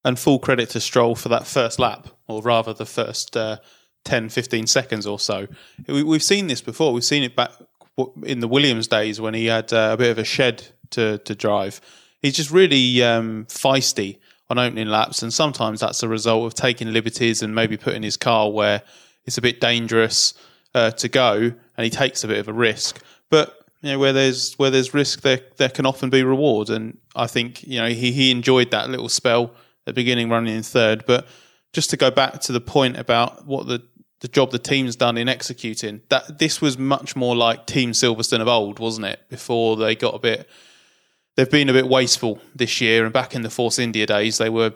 [0.04, 3.58] and full credit to Stroll for that first lap, or rather the first uh,
[4.04, 5.46] 10, 15 seconds or so.
[5.86, 6.92] We, have seen this before.
[6.92, 7.52] We've seen it back
[8.24, 11.34] in the Williams days when he had uh, a bit of a shed to, to
[11.34, 11.80] drive.
[12.20, 14.18] He's just really um, feisty
[14.50, 18.16] on opening laps, and sometimes that's a result of taking liberties and maybe putting his
[18.16, 18.82] car where
[19.24, 20.34] it's a bit dangerous
[20.74, 23.02] uh, to go, and he takes a bit of a risk.
[23.30, 26.98] But you know, where there's where there's risk, there there can often be reward, and
[27.14, 30.62] I think you know he he enjoyed that little spell at the beginning running in
[30.62, 31.04] third.
[31.06, 31.26] But
[31.72, 33.82] just to go back to the point about what the
[34.20, 38.40] the job the team's done in executing that this was much more like Team Silverstone
[38.40, 39.20] of old, wasn't it?
[39.28, 40.48] Before they got a bit,
[41.36, 44.50] they've been a bit wasteful this year, and back in the Force India days, they
[44.50, 44.74] were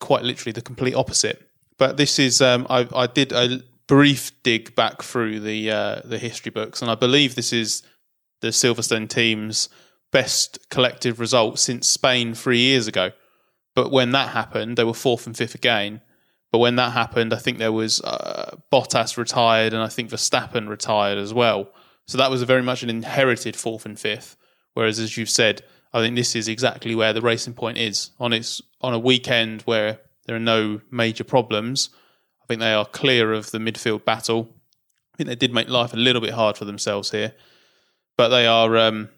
[0.00, 1.48] quite literally the complete opposite.
[1.78, 6.18] But this is, um, I, I, did a brief dig back through the uh, the
[6.18, 7.82] history books, and I believe this is
[8.40, 9.68] the Silverstone team's
[10.10, 13.12] best collective result since Spain three years ago.
[13.74, 16.02] But when that happened, they were fourth and fifth again.
[16.52, 20.68] But when that happened, I think there was uh, Bottas retired and I think Verstappen
[20.68, 21.72] retired as well.
[22.06, 24.36] So that was very much an inherited fourth and fifth.
[24.74, 25.62] Whereas, as you've said,
[25.94, 29.62] I think this is exactly where the racing point is on its on a weekend
[29.62, 31.90] where there are no major problems.
[32.42, 34.54] I think they are clear of the midfield battle.
[35.14, 37.34] I think they did make life a little bit hard for themselves here,
[38.16, 39.08] but they are um,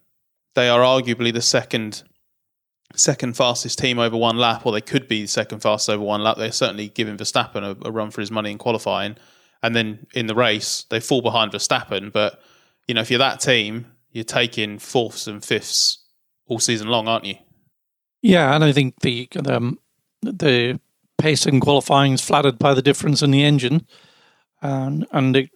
[0.55, 2.03] they are arguably the second
[2.97, 6.37] second fastest team over one lap, or they could be second fastest over one lap.
[6.37, 9.17] They're certainly giving Verstappen a, a, run for his money in qualifying,
[9.63, 12.13] and then in the race they fall behind Verstappen.
[12.13, 12.41] But
[12.87, 15.99] you know, if you're that team, you're taking fourths and fifths
[16.47, 17.37] all season long, aren't you?
[18.23, 19.79] Yeah, and I think the um,
[20.23, 20.81] the
[21.19, 23.87] pace in qualifying is flattered by the difference in the engine,
[24.63, 25.49] and and the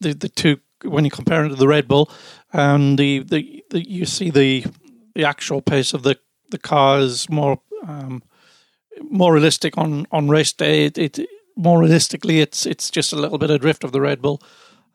[0.00, 2.10] the, the two when you compare it to the Red Bull,
[2.52, 4.64] and the, the, the you see the
[5.14, 6.18] the actual pace of the
[6.50, 8.22] the car is more um,
[9.02, 10.86] more realistic on, on race day.
[10.86, 14.20] It, it, more realistically, it's it's just a little bit of drift of the Red
[14.20, 14.42] Bull,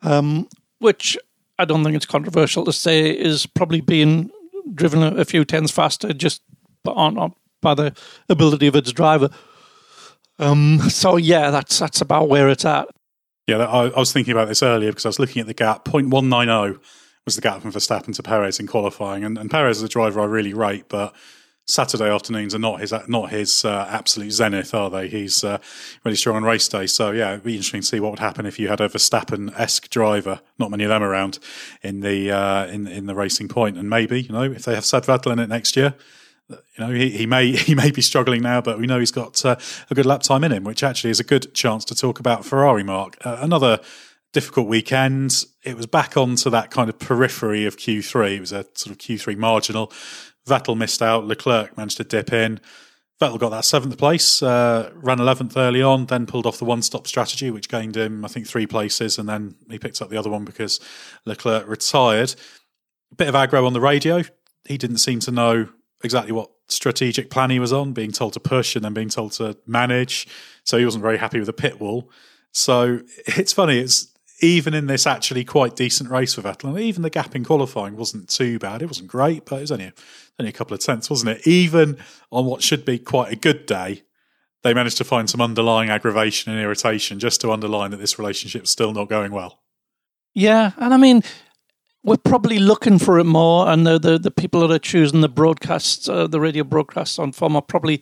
[0.01, 0.47] um,
[0.79, 1.17] which
[1.57, 4.29] I don't think it's controversial to say is probably being
[4.73, 6.41] driven a, few tenths faster just
[6.85, 7.95] on, on by the
[8.27, 9.29] ability of its driver.
[10.37, 12.87] Um, so yeah, that's that's about where it's at.
[13.47, 15.85] Yeah, I, I was thinking about this earlier because I was looking at the gap.
[15.85, 16.79] 0.190
[17.25, 20.21] was the gap from Verstappen to Perez in qualifying, and, and Perez is a driver
[20.21, 21.15] I really rate, but
[21.69, 25.07] Saturday afternoons are not his not his uh, absolute zenith, are they?
[25.07, 25.59] He's uh,
[26.03, 26.87] really strong on race day.
[26.87, 29.53] So yeah, it'd be interesting to see what would happen if you had a Verstappen
[29.55, 30.41] esque driver.
[30.57, 31.37] Not many of them around
[31.83, 34.83] in the uh, in in the racing point, and maybe you know if they have
[34.83, 35.93] Seb Vettel in it next year.
[36.49, 39.45] You know he, he may he may be struggling now, but we know he's got
[39.45, 39.55] uh,
[39.91, 42.45] a good lap time in him, which actually is a good chance to talk about
[42.45, 42.83] Ferrari.
[42.83, 43.79] Mark, uh, another
[44.31, 45.45] difficult weekend.
[45.63, 48.37] It was back onto that kind of periphery of Q3.
[48.37, 49.91] It was a sort of Q3 marginal.
[50.49, 51.25] Vettel missed out.
[51.25, 52.59] Leclerc managed to dip in.
[53.21, 56.81] Vettel got that seventh place, uh, ran 11th early on, then pulled off the one
[56.81, 59.17] stop strategy, which gained him, I think, three places.
[59.17, 60.79] And then he picked up the other one because
[61.25, 62.33] Leclerc retired.
[63.11, 64.23] A bit of aggro on the radio.
[64.65, 65.67] He didn't seem to know
[66.01, 69.33] exactly what strategic plan he was on, being told to push and then being told
[69.33, 70.27] to manage.
[70.63, 72.09] So he wasn't very happy with the pit wall.
[72.53, 73.79] So it's funny.
[73.79, 77.95] It's even in this actually quite decent race for Vettel, even the gap in qualifying
[77.95, 78.81] wasn't too bad.
[78.81, 79.93] It wasn't great, but it was only a,
[80.39, 81.47] only a couple of tenths, wasn't it?
[81.47, 81.97] Even
[82.31, 84.03] on what should be quite a good day,
[84.63, 88.69] they managed to find some underlying aggravation and irritation just to underline that this relationship's
[88.69, 89.59] still not going well.
[90.33, 91.23] Yeah, and I mean,
[92.03, 95.29] we're probably looking for it more, and the the, the people that are choosing the
[95.29, 98.01] broadcasts, uh, the radio broadcasts on FOM are probably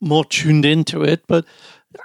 [0.00, 1.24] more tuned into it.
[1.26, 1.44] But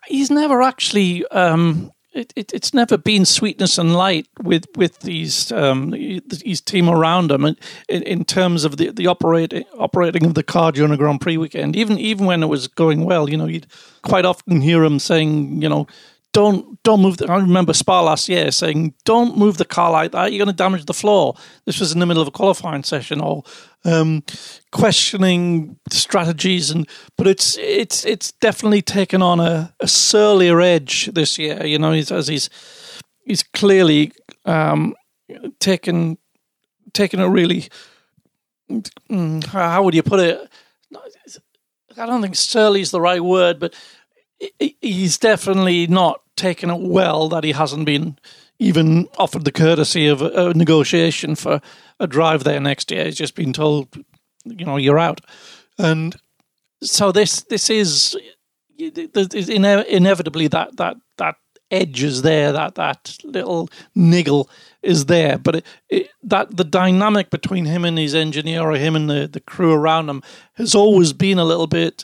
[0.08, 5.52] he's never actually um, it, it, it's never been sweetness and light with with these
[5.52, 7.56] um, his team around him, in,
[7.88, 11.76] in, terms of the, the operating operating of the car during a Grand Prix weekend.
[11.76, 13.68] Even even when it was going well, you know, you'd
[14.02, 15.88] quite often hear him saying, you know,
[16.34, 17.18] don't don't move.
[17.18, 20.32] The, I remember Spa last year saying, "Don't move the car like that.
[20.32, 23.20] You're going to damage the floor." This was in the middle of a qualifying session,
[23.20, 23.44] or
[23.84, 24.24] um,
[24.72, 31.38] questioning strategies, and but it's it's it's definitely taken on a, a surlier edge this
[31.38, 31.66] year.
[31.66, 32.50] You know, he's, as he's
[33.26, 34.12] he's clearly
[34.46, 34.96] um,
[35.60, 36.18] taken
[36.94, 37.70] taken a really
[39.10, 40.50] mm, how would you put it?
[41.98, 43.76] I don't think surly is the right word, but
[44.82, 48.18] he's definitely not taken it well that he hasn't been
[48.60, 51.62] even offered the courtesy of a, negotiation for
[52.02, 53.06] a drive there next year.
[53.06, 53.88] He's just been told,
[54.44, 55.22] you know, you're out,
[55.78, 56.16] and
[56.82, 58.18] so this this is
[58.78, 61.36] inevitably that that that
[61.70, 64.50] edge is there, that that little niggle
[64.84, 68.96] is there, but it, it, that the dynamic between him and his engineer or him
[68.96, 70.22] and the, the crew around him
[70.56, 72.04] has always been a little bit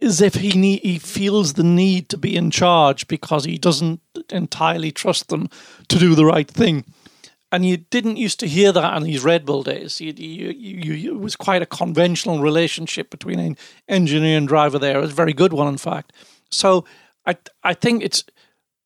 [0.00, 4.00] as if he need, he feels the need to be in charge because he doesn't
[4.30, 5.48] entirely trust them
[5.88, 6.84] to do the right thing.
[7.50, 10.00] And you didn't used to hear that in these Red Bull days.
[10.00, 13.56] You, you, you, it was quite a conventional relationship between an
[13.88, 14.98] engineer and driver there.
[14.98, 16.12] It was a very good one, in fact.
[16.50, 16.84] So
[17.26, 18.24] I, I think it's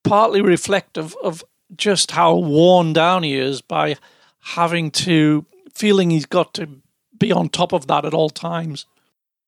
[0.03, 1.43] partly reflective of
[1.75, 3.97] just how worn down he is by
[4.39, 6.69] having to feeling he's got to
[7.17, 8.85] be on top of that at all times.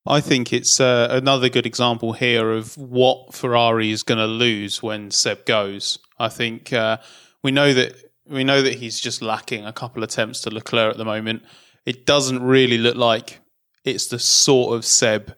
[0.08, 4.84] I think it's uh, another good example here of what Ferrari is going to lose
[4.84, 6.00] when Seb goes.
[6.20, 6.98] I think uh,
[7.42, 10.92] we know that we know that he's just lacking a couple of attempts to Leclerc
[10.92, 11.44] at the moment.
[11.86, 13.42] It doesn't really look like
[13.84, 15.36] it's the sort of Seb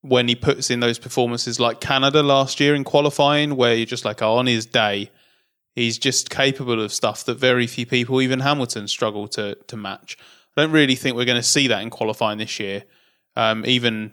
[0.00, 4.04] when he puts in those performances like Canada last year in qualifying, where you're just
[4.04, 5.10] like, oh, on his day,
[5.74, 10.16] he's just capable of stuff that very few people, even Hamilton, struggle to to match.
[10.56, 12.84] I don't really think we're going to see that in qualifying this year
[13.36, 14.12] um, even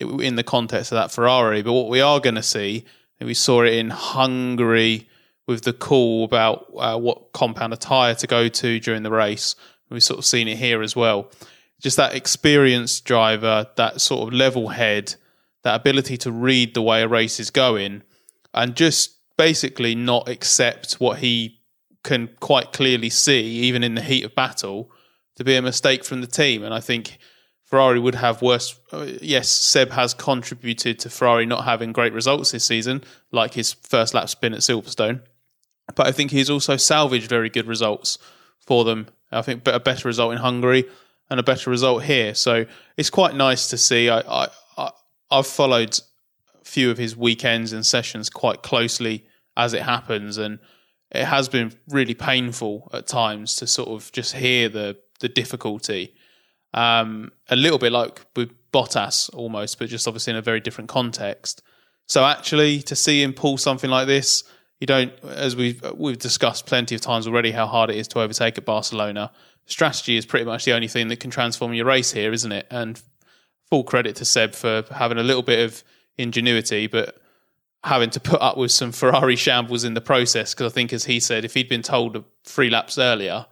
[0.00, 1.62] in the context of that Ferrari.
[1.62, 2.84] But what we are going to see,
[3.18, 5.08] and we saw it in Hungary
[5.46, 9.54] with the call about uh, what compound of tyre to go to during the race.
[9.90, 11.30] We've sort of seen it here as well.
[11.80, 15.14] Just that experienced driver, that sort of level head,
[15.62, 18.02] that ability to read the way a race is going,
[18.54, 21.60] and just basically not accept what he
[22.02, 24.90] can quite clearly see, even in the heat of battle,
[25.36, 26.62] to be a mistake from the team.
[26.62, 27.18] And I think
[27.64, 28.80] Ferrari would have worse.
[28.92, 33.72] Uh, yes, Seb has contributed to Ferrari not having great results this season, like his
[33.72, 35.20] first lap spin at Silverstone.
[35.94, 38.18] But I think he's also salvaged very good results
[38.58, 39.08] for them.
[39.30, 40.84] I think a better result in Hungary
[41.30, 42.34] and a better result here.
[42.34, 44.08] So it's quite nice to see.
[44.08, 44.90] I, I,
[45.30, 45.98] I've followed
[46.60, 50.58] a few of his weekends and sessions quite closely as it happens, and
[51.10, 56.12] it has been really painful at times to sort of just hear the the difficulty
[56.74, 60.88] um, a little bit like with Bottas almost, but just obviously in a very different
[60.90, 61.62] context.
[62.06, 64.44] So actually, to see him pull something like this,
[64.80, 68.20] you don't, as we've we've discussed plenty of times already, how hard it is to
[68.20, 69.32] overtake at Barcelona.
[69.66, 72.66] Strategy is pretty much the only thing that can transform your race here, isn't it?
[72.70, 73.00] And
[73.68, 75.82] full credit to Seb for having a little bit of
[76.18, 77.18] ingenuity, but
[77.84, 80.54] having to put up with some Ferrari shambles in the process.
[80.54, 83.46] Because I think, as he said, if he'd been told three laps earlier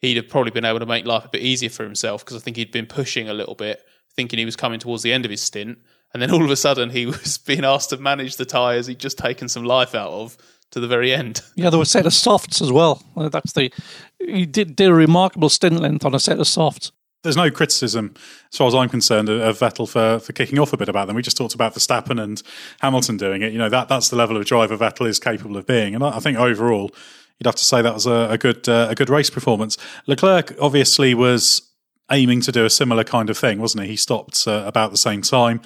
[0.00, 2.40] he'd have probably been able to make life a bit easier for himself because I
[2.40, 5.30] think he'd been pushing a little bit, thinking he was coming towards the end of
[5.30, 5.78] his stint.
[6.12, 8.98] And then all of a sudden, he was being asked to manage the tyres he'd
[8.98, 10.36] just taken some life out of
[10.70, 11.40] to the very end.
[11.56, 13.02] Yeah, there were a set of softs as well.
[13.16, 13.70] That's the
[14.18, 16.92] he did did a remarkable stint length on a set of softs.
[17.22, 18.14] There's no criticism,
[18.50, 21.16] as far as I'm concerned, of Vettel for, for kicking off a bit about them.
[21.16, 22.42] We just talked about Verstappen and
[22.80, 23.52] Hamilton doing it.
[23.52, 26.16] You know that that's the level of driver Vettel is capable of being, and I,
[26.16, 26.90] I think overall
[27.38, 29.76] you'd have to say that was a, a good uh, a good race performance.
[30.06, 31.62] Leclerc obviously was
[32.10, 33.90] aiming to do a similar kind of thing, wasn't he?
[33.90, 35.60] He stopped uh, about the same time.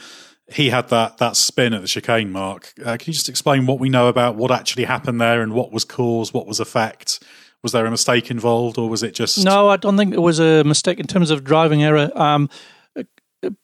[0.53, 2.75] He had that that spin at the chicane mark.
[2.79, 5.73] Uh, can you just explain what we know about what actually happened there and what
[5.73, 7.23] was cause, what was effect?
[7.63, 9.43] Was there a mistake involved, or was it just?
[9.43, 12.11] No, I don't think it was a mistake in terms of driving error.
[12.15, 12.51] Um,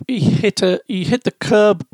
[0.07, 1.87] he hit a he hit the curb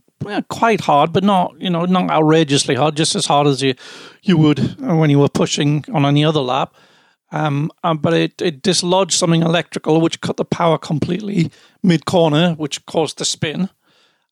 [0.49, 3.74] quite hard, but not you know not outrageously hard, just as hard as you
[4.22, 6.74] you would when you were pushing on any other lap.
[7.32, 11.51] Um, um, but it, it dislodged something electrical, which cut the power completely
[11.82, 13.68] mid corner, which caused the spin.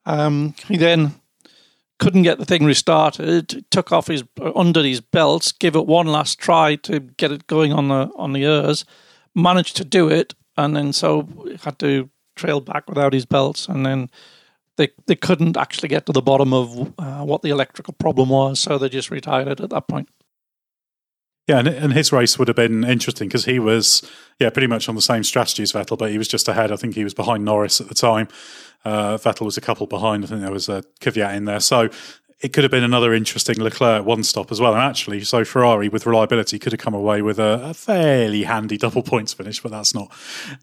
[0.06, 1.14] Um, he then
[1.98, 3.64] couldn't get the thing restarted.
[3.70, 4.24] Took off his
[4.54, 8.32] under his belts, gave it one last try to get it going on the on
[8.32, 8.84] the ears.
[9.34, 11.28] Managed to do it, and then so
[11.62, 14.10] had to trail back without his belts, and then
[14.76, 18.60] they they couldn't actually get to the bottom of uh, what the electrical problem was,
[18.60, 20.08] so they just retired it at that point.
[21.46, 24.08] Yeah, and, and his race would have been interesting because he was,
[24.40, 26.72] yeah, pretty much on the same strategy as Vettel, but he was just ahead.
[26.72, 28.28] I think he was behind Norris at the time.
[28.84, 30.24] Uh, Vettel was a couple behind.
[30.24, 31.60] I think there was a Kvyat in there.
[31.60, 31.90] So
[32.40, 34.74] it could have been another interesting Leclerc one stop as well.
[34.74, 38.76] And actually, so Ferrari with reliability could have come away with a, a, fairly handy
[38.76, 40.12] double points finish, but that's not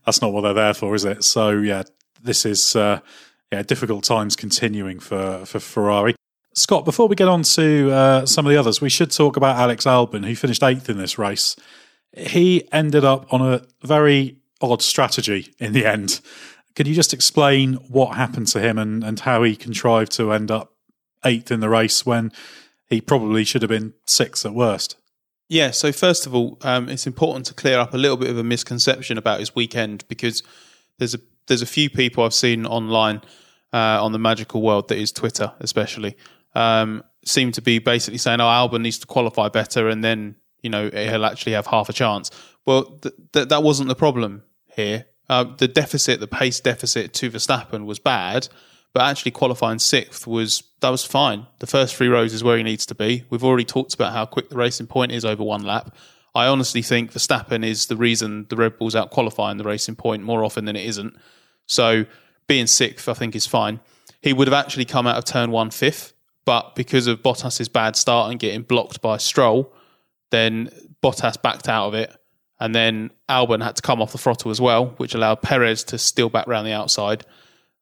[0.06, 1.24] that's not what they're there for, is it?
[1.24, 1.84] So yeah,
[2.22, 3.00] this is uh,
[3.52, 6.16] yeah difficult times continuing for for Ferrari.
[6.54, 9.56] Scott, before we get on to uh, some of the others, we should talk about
[9.56, 11.56] Alex Albon, who finished eighth in this race.
[12.16, 16.20] He ended up on a very odd strategy in the end.
[16.76, 20.52] Can you just explain what happened to him and, and how he contrived to end
[20.52, 20.74] up
[21.24, 22.32] eighth in the race when
[22.90, 24.98] he probably should have been sixth at worst?
[25.48, 28.38] Yeah, so first of all, um, it's important to clear up a little bit of
[28.38, 30.44] a misconception about his weekend because
[30.98, 33.22] there's a there's a few people I've seen online
[33.74, 36.16] uh, on the magical world that is Twitter, especially,
[36.54, 40.70] um, seem to be basically saying, "Oh, Albon needs to qualify better, and then you
[40.70, 42.32] know he'll actually have half a chance."
[42.66, 44.44] Well, th- th- that wasn't the problem
[44.76, 45.06] here.
[45.30, 48.50] Uh, the deficit, the pace deficit to Verstappen was bad,
[48.94, 51.48] but actually qualifying sixth was that was fine.
[51.60, 53.24] The first three rows is where he needs to be.
[53.30, 55.96] We've already talked about how quick the racing point is over one lap.
[56.34, 60.24] I honestly think Verstappen is the reason the Red Bulls out qualifying the racing point
[60.24, 61.16] more often than it isn't.
[61.66, 62.06] So
[62.48, 63.80] being sixth, I think, is fine.
[64.22, 66.11] He would have actually come out of turn one fifth
[66.46, 69.74] but because of Bottas's bad start and getting blocked by Stroll,
[70.32, 70.70] then
[71.04, 72.16] Bottas backed out of it.
[72.60, 75.98] And then Albon had to come off the throttle as well, which allowed Perez to
[75.98, 77.26] steal back round the outside.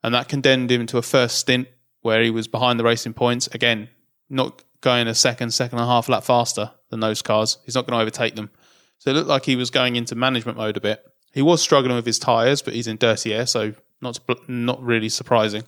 [0.04, 1.68] And that condemned him to a first stint
[2.02, 3.48] where he was behind the racing points.
[3.48, 3.90] Again,
[4.30, 7.58] not going a second, second and a half lap faster than those cars.
[7.66, 8.52] He's not going to overtake them.
[9.00, 11.06] So it looked like he was going into management mode a bit.
[11.34, 15.10] He was struggling with his tyres, but he's in dirty air, so not not really
[15.10, 15.64] surprising.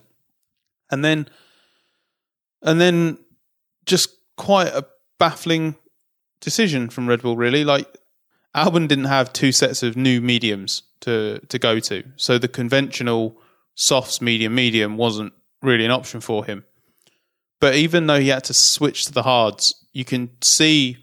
[0.90, 1.28] And then
[2.62, 3.18] and then
[3.86, 4.86] just quite a
[5.18, 5.76] baffling
[6.40, 7.36] decision from Red Bull.
[7.36, 7.86] Really, like
[8.54, 13.40] Albon didn't have two sets of new mediums to to go to, so the conventional
[13.74, 15.32] softs, medium, medium wasn't
[15.62, 16.64] really an option for him.
[17.60, 20.98] But even though he had to switch to the hards, you can see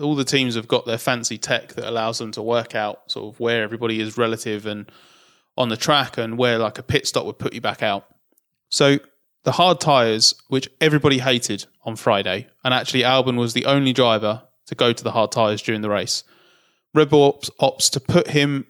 [0.00, 3.34] all the teams have got their fancy tech that allows them to work out sort
[3.34, 4.90] of where everybody is relative and
[5.56, 8.06] on the track and where like a pit stop would put you back out.
[8.68, 8.98] So
[9.44, 14.42] the hard tyres, which everybody hated on Friday, and actually Albon was the only driver
[14.66, 16.24] to go to the hard tyres during the race.
[16.94, 18.66] Red Bull opts, to put him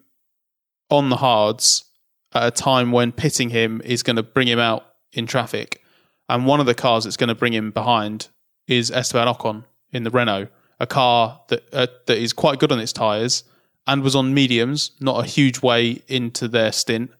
[0.90, 1.84] on the hards
[2.32, 5.82] at a time when pitting him is going to bring him out in traffic.
[6.28, 8.28] And one of the cars that's going to bring him behind
[8.66, 10.48] is Esteban Ocon in the Renault,
[10.80, 13.44] a car that uh, that is quite good on its tyres
[13.86, 17.10] and was on mediums, not a huge way into their stint.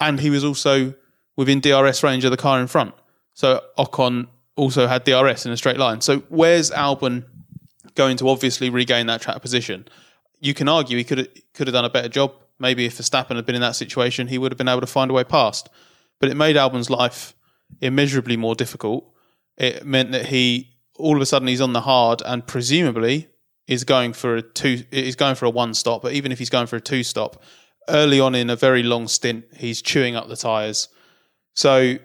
[0.00, 0.94] And he was also
[1.36, 2.94] within DRS range of the car in front.
[3.34, 6.00] So Ocon also had DRS in a straight line.
[6.00, 7.24] So where's Albon
[7.94, 9.88] going to obviously regain that track position?
[10.40, 12.32] You can argue he could have, could have done a better job.
[12.58, 15.10] Maybe if Verstappen had been in that situation, he would have been able to find
[15.10, 15.68] a way past.
[16.18, 17.34] But it made Albon's life
[17.80, 19.10] immeasurably more difficult.
[19.56, 23.28] It meant that he all of a sudden he's on the hard and presumably
[23.66, 26.02] is going for a two is going for a one stop.
[26.02, 27.42] But even if he's going for a two stop,
[27.88, 30.88] early on in a very long stint, he's chewing up the tyres
[31.60, 31.98] so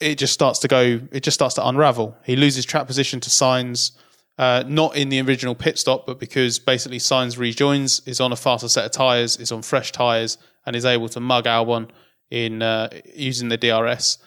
[0.00, 2.16] it just starts to go, it just starts to unravel.
[2.24, 3.92] He loses track position to Sainz,
[4.38, 8.36] uh, not in the original pit stop, but because basically Sainz rejoins, is on a
[8.36, 11.90] faster set of tyres, is on fresh tyres, and is able to mug Albon
[12.28, 14.18] in uh, using the DRS.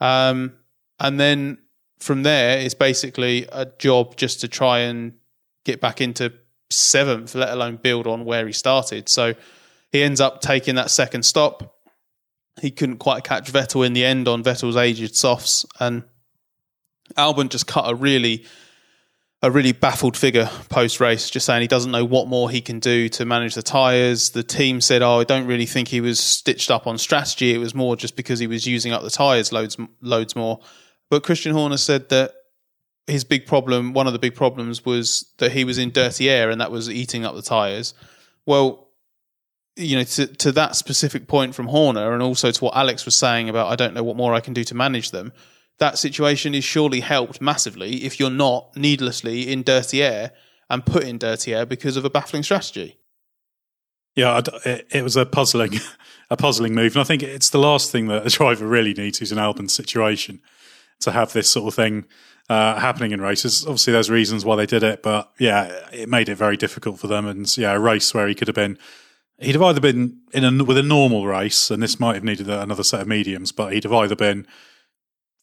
[0.00, 0.52] Um,
[1.00, 1.58] and then
[1.98, 5.14] from there, it's basically a job just to try and
[5.64, 6.32] get back into
[6.70, 9.08] seventh, let alone build on where he started.
[9.08, 9.34] So
[9.90, 11.73] he ends up taking that second stop
[12.60, 16.04] he couldn't quite catch Vettel in the end on Vettel's aged softs, and
[17.16, 18.44] Albon just cut a really
[19.42, 22.78] a really baffled figure post race, just saying he doesn't know what more he can
[22.78, 24.30] do to manage the tyres.
[24.30, 27.52] The team said, "Oh, I don't really think he was stitched up on strategy.
[27.52, 30.60] It was more just because he was using up the tyres loads loads more."
[31.10, 32.32] But Christian Horner said that
[33.06, 36.48] his big problem, one of the big problems, was that he was in dirty air
[36.48, 37.92] and that was eating up the tyres.
[38.46, 38.83] Well,
[39.76, 43.16] you know, to, to that specific point from Horner, and also to what Alex was
[43.16, 45.32] saying about, I don't know what more I can do to manage them.
[45.78, 50.30] that situation is surely helped massively if you're not needlessly in dirty air
[50.70, 52.98] and put in dirty air because of a baffling strategy.
[54.14, 55.80] Yeah, it, was a puzzling,
[56.30, 59.18] a puzzling move, and I think it's the last thing that a driver really needs
[59.18, 60.40] who's an Albon's situation
[61.00, 62.04] to have this sort of thing
[62.48, 63.64] uh, happening in races.
[63.64, 67.08] Obviously, there's reasons why they did it, but yeah, it made it very difficult for
[67.08, 67.26] them.
[67.26, 68.78] And yeah, a race where he could have been,
[69.38, 72.48] he'd have either been in a, with a normal race, and this might have needed
[72.48, 74.46] another set of mediums, but he'd have either been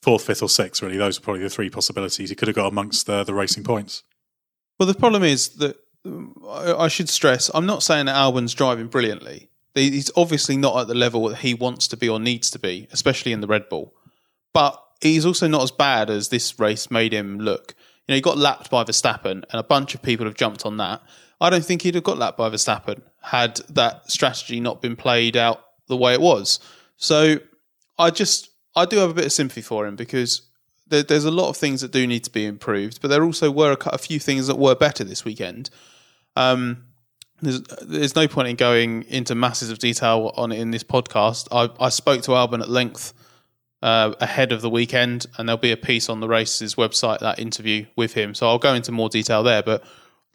[0.01, 0.81] fourth, fifth, or sixth.
[0.81, 2.29] Really, those are probably the three possibilities.
[2.29, 4.03] He could have got amongst the, the racing points.
[4.79, 5.77] Well, the problem is that
[6.49, 9.49] I should stress I'm not saying that Albon's driving brilliantly.
[9.75, 12.87] He's obviously not at the level that he wants to be or needs to be,
[12.91, 13.93] especially in the Red Bull.
[14.53, 17.75] But he's also not as bad as this race made him look.
[18.07, 20.77] You know, he got lapped by Verstappen, and a bunch of people have jumped on
[20.77, 21.01] that.
[21.41, 25.35] I don't think he'd have got lapped by Verstappen had that strategy not been played
[25.35, 26.59] out the way it was.
[26.97, 27.39] So
[27.97, 30.43] I just I do have a bit of sympathy for him because
[30.87, 33.49] there, there's a lot of things that do need to be improved, but there also
[33.49, 35.69] were a, a few things that were better this weekend.
[36.35, 36.85] Um,
[37.41, 41.47] there's, there's no point in going into masses of detail on it in this podcast.
[41.51, 43.13] I, I spoke to Albon at length
[43.81, 47.39] uh, ahead of the weekend, and there'll be a piece on the races website that
[47.39, 48.35] interview with him.
[48.35, 49.63] So I'll go into more detail there.
[49.63, 49.83] But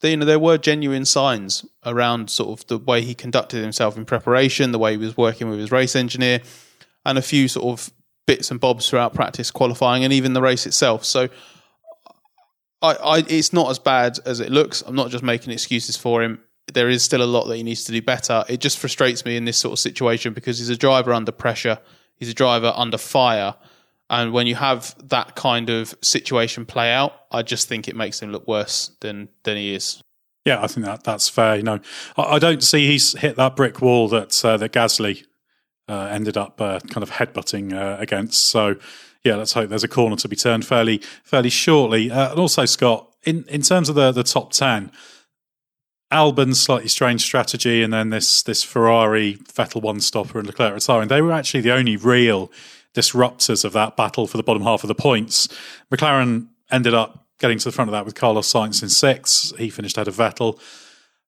[0.03, 4.05] you know, there were genuine signs around sort of the way he conducted himself in
[4.05, 6.43] preparation, the way he was working with his race engineer,
[7.05, 7.93] and a few sort of
[8.27, 11.05] bits and bobs throughout practice qualifying and even the race itself.
[11.05, 11.29] So
[12.83, 14.83] I, I, it's not as bad as it looks.
[14.83, 16.41] I'm not just making excuses for him.
[16.73, 18.45] There is still a lot that he needs to do better.
[18.49, 21.79] It just frustrates me in this sort of situation because he's a driver under pressure.
[22.17, 23.55] He's a driver under fire.
[24.09, 28.21] And when you have that kind of situation play out, I just think it makes
[28.21, 30.01] him look worse than than he is.
[30.45, 31.57] Yeah, I think that that's fair.
[31.57, 31.81] You know,
[32.17, 35.25] I, I don't see he's hit that brick wall that uh, that Gasly
[35.89, 38.47] uh, ended up uh, kind of headbutting uh, against.
[38.47, 38.77] So
[39.25, 42.11] yeah, let's hope there's a corner to be turned fairly fairly shortly.
[42.11, 44.93] Uh, and also, Scott, in in terms of the the top ten.
[46.13, 51.09] Albon's slightly strange strategy, and then this this Ferrari Vettel one stopper and Leclerc retiring.
[51.09, 52.53] They were actually the only real
[52.97, 55.49] disruptors of that battle for the bottom half of the points.
[55.93, 59.53] McLaren ended up getting to the front of that with Carlos Sainz in six.
[59.59, 60.59] He finished ahead of Vettel.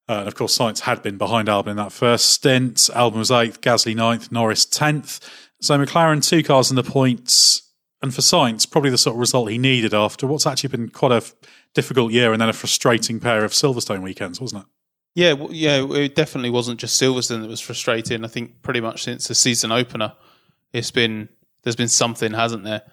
[0.09, 2.77] Uh, and of course, Sainz had been behind Albon in that first stint.
[2.95, 5.19] Albon was eighth, Gasly ninth, Norris tenth.
[5.61, 7.61] So McLaren two cars in the points.
[8.01, 11.11] And for Sainz, probably the sort of result he needed after what's actually been quite
[11.11, 11.23] a
[11.75, 14.67] difficult year and then a frustrating pair of Silverstone weekends, wasn't it?
[15.15, 18.23] Yeah, well, yeah, it definitely wasn't just Silverstone that was frustrating.
[18.23, 20.13] I think pretty much since the season opener,
[20.71, 21.29] it's been
[21.63, 22.83] there's been something, hasn't there?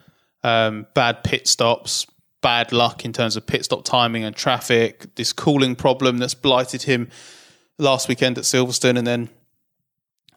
[0.42, 2.06] Um, bad pit stops,
[2.40, 6.82] bad luck in terms of pit stop timing and traffic, this cooling problem that's blighted
[6.82, 7.08] him
[7.78, 9.28] last weekend at Silverstone, and then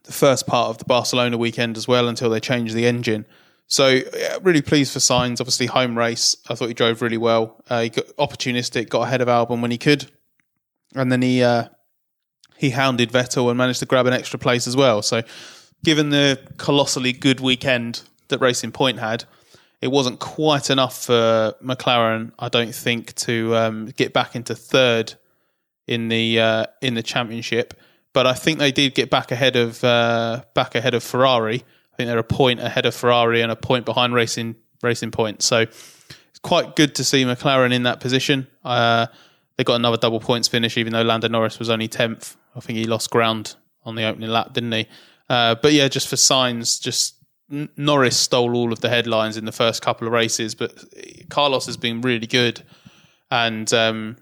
[0.03, 3.25] the first part of the Barcelona weekend as well until they changed the engine.
[3.67, 5.39] So yeah, really pleased for Sainz.
[5.39, 6.35] Obviously, home race.
[6.49, 7.63] I thought he drove really well.
[7.69, 10.09] Uh, he got opportunistic, got ahead of Albon when he could,
[10.95, 11.65] and then he uh,
[12.57, 15.03] he hounded Vettel and managed to grab an extra place as well.
[15.03, 15.21] So,
[15.83, 19.25] given the colossally good weekend that Racing Point had,
[19.81, 25.13] it wasn't quite enough for McLaren, I don't think, to um, get back into third
[25.87, 27.73] in the uh, in the championship.
[28.13, 31.63] But I think they did get back ahead of uh, back ahead of Ferrari.
[31.93, 35.41] I think they're a point ahead of Ferrari and a point behind Racing Racing Point.
[35.41, 38.47] So it's quite good to see McLaren in that position.
[38.63, 39.07] Uh,
[39.57, 42.37] they got another double points finish, even though Lando Norris was only tenth.
[42.55, 44.87] I think he lost ground on the opening lap, didn't he?
[45.29, 47.15] Uh, but yeah, just for Sainz, just
[47.49, 50.83] Norris stole all of the headlines in the first couple of races, but
[51.29, 52.61] Carlos has been really good,
[53.31, 54.17] and um,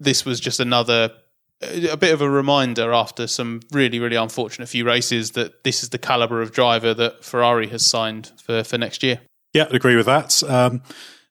[0.00, 1.12] this was just another
[1.60, 5.88] a bit of a reminder after some really really unfortunate few races that this is
[5.88, 9.20] the caliber of driver that Ferrari has signed for for next year.
[9.52, 10.42] Yeah, I'd agree with that.
[10.44, 10.82] Um,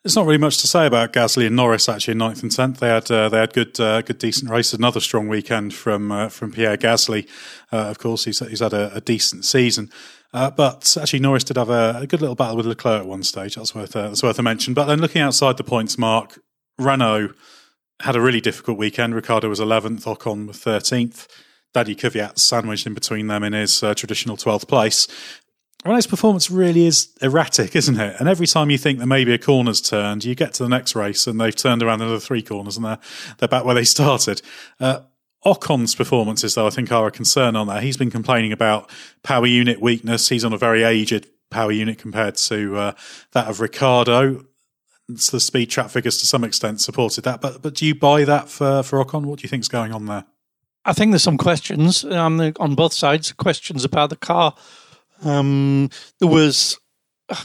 [0.03, 2.79] there's not really much to say about Gasly and Norris actually in ninth and tenth.
[2.79, 4.75] They had uh, they had good uh, good decent races.
[4.75, 7.27] Another strong weekend from uh, from Pierre Gasly.
[7.71, 9.91] Uh, of course, he's he's had a, a decent season.
[10.37, 13.23] Uh, but actually, Norris did have a, a, good little battle with Leclerc at one
[13.23, 13.55] stage.
[13.55, 14.75] That's worth uh, that's worth a mention.
[14.75, 16.39] But then looking outside the points mark,
[16.77, 17.33] Renault
[18.01, 19.15] had a really difficult weekend.
[19.15, 21.27] Ricciardo was 11th, Ocon was 13th.
[21.73, 25.07] Daddy Kvyat sandwiched in between them in his uh, traditional 12th place.
[25.83, 28.17] Renault's performance really is erratic, isn't it?
[28.19, 30.95] And every time you think that maybe a corner's turned, you get to the next
[30.95, 32.99] race and they've turned around another three corners and they're,
[33.39, 34.43] they're back where they started.
[34.79, 34.99] Uh,
[35.45, 37.83] Ocon's performances, though, I think are a concern on that.
[37.83, 38.89] He's been complaining about
[39.23, 40.29] power unit weakness.
[40.29, 42.91] He's on a very aged power unit compared to uh,
[43.33, 44.45] that of Ricciardo.
[45.09, 47.39] It's the speed trap figures to some extent supported that.
[47.39, 49.25] But but do you buy that for, for Ocon?
[49.25, 50.25] What do you think is going on there?
[50.83, 54.55] I think there's some questions um, on both sides, questions about the car.
[55.23, 56.77] Um, there was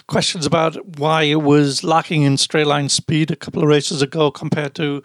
[0.07, 4.31] questions about why it was lacking in straight line speed a couple of races ago
[4.31, 5.03] compared to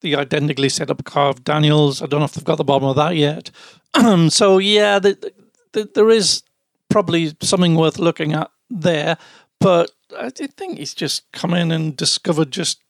[0.00, 2.02] the identically set up car of Daniels.
[2.02, 3.50] I don't know if they've got the bottom of that yet.
[4.30, 5.32] so yeah, the,
[5.72, 6.42] the, there is
[6.88, 9.16] probably something worth looking at there,
[9.58, 12.80] but I think he's just come in and discovered just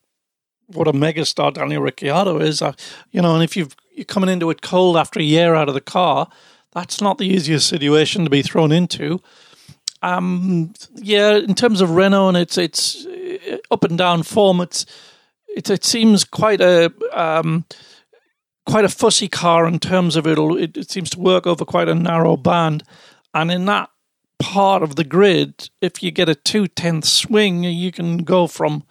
[0.69, 2.63] what a megastar Daniel Ricciardo is.
[2.63, 2.73] Uh,
[3.11, 5.75] you know, and if you've, you're coming into it cold after a year out of
[5.75, 6.29] the car,
[6.73, 9.21] that's not the easiest situation to be thrown into.
[10.03, 14.87] Um, yeah, in terms of Renault and its its uh, up and down form, it's
[15.57, 17.65] it, it seems quite a um,
[18.67, 21.89] quite a fussy car in terms of it'll it, it seems to work over quite
[21.89, 22.83] a narrow band,
[23.35, 23.91] and in that
[24.39, 28.85] part of the grid, if you get a two tenth swing, you can go from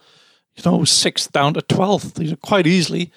[0.56, 3.12] you know sixth down to twelfth quite easily.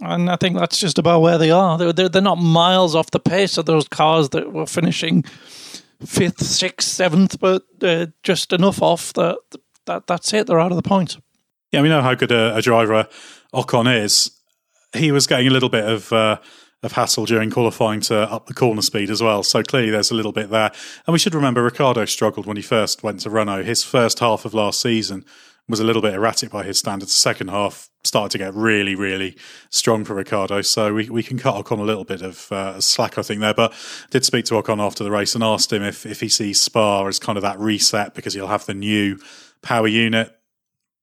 [0.00, 1.76] And I think that's just about where they are.
[1.76, 5.24] They're, they're, they're not miles off the pace of those cars that were finishing
[6.04, 9.38] fifth, sixth, seventh, but uh, just enough off that,
[9.86, 10.46] that that's it.
[10.46, 11.18] They're out of the points.
[11.72, 13.08] Yeah, we know how good a, a driver
[13.52, 14.30] Ocon is.
[14.94, 16.38] He was getting a little bit of uh,
[16.82, 19.42] of hassle during qualifying to up the corner speed as well.
[19.42, 20.70] So clearly there's a little bit there.
[21.06, 23.64] And we should remember Ricciardo struggled when he first went to Renault.
[23.64, 25.24] His first half of last season
[25.68, 27.12] was a little bit erratic by his standards.
[27.12, 29.36] The second half started to get really, really
[29.70, 30.62] strong for Ricciardo.
[30.62, 33.52] So we, we can cut Ocon a little bit of uh, slack, I think, there.
[33.52, 36.28] But I did speak to Ocon after the race and asked him if, if he
[36.28, 39.18] sees Spa as kind of that reset because he'll have the new
[39.60, 40.37] power unit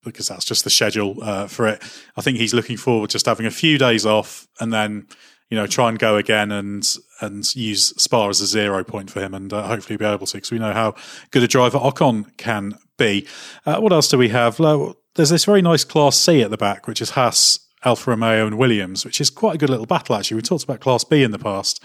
[0.05, 1.81] because that's just the schedule uh, for it.
[2.15, 5.07] I think he's looking forward to just having a few days off and then
[5.49, 6.87] you know try and go again and
[7.21, 10.37] and use Spa as a zero point for him and uh, hopefully be able to
[10.37, 10.95] because we know how
[11.31, 13.27] good a driver Ocon can be.
[13.65, 14.57] Uh, what else do we have?
[14.57, 18.57] There's this very nice Class C at the back, which is Haas, Alfa Romeo, and
[18.57, 20.35] Williams, which is quite a good little battle actually.
[20.35, 21.81] We talked about Class B in the past.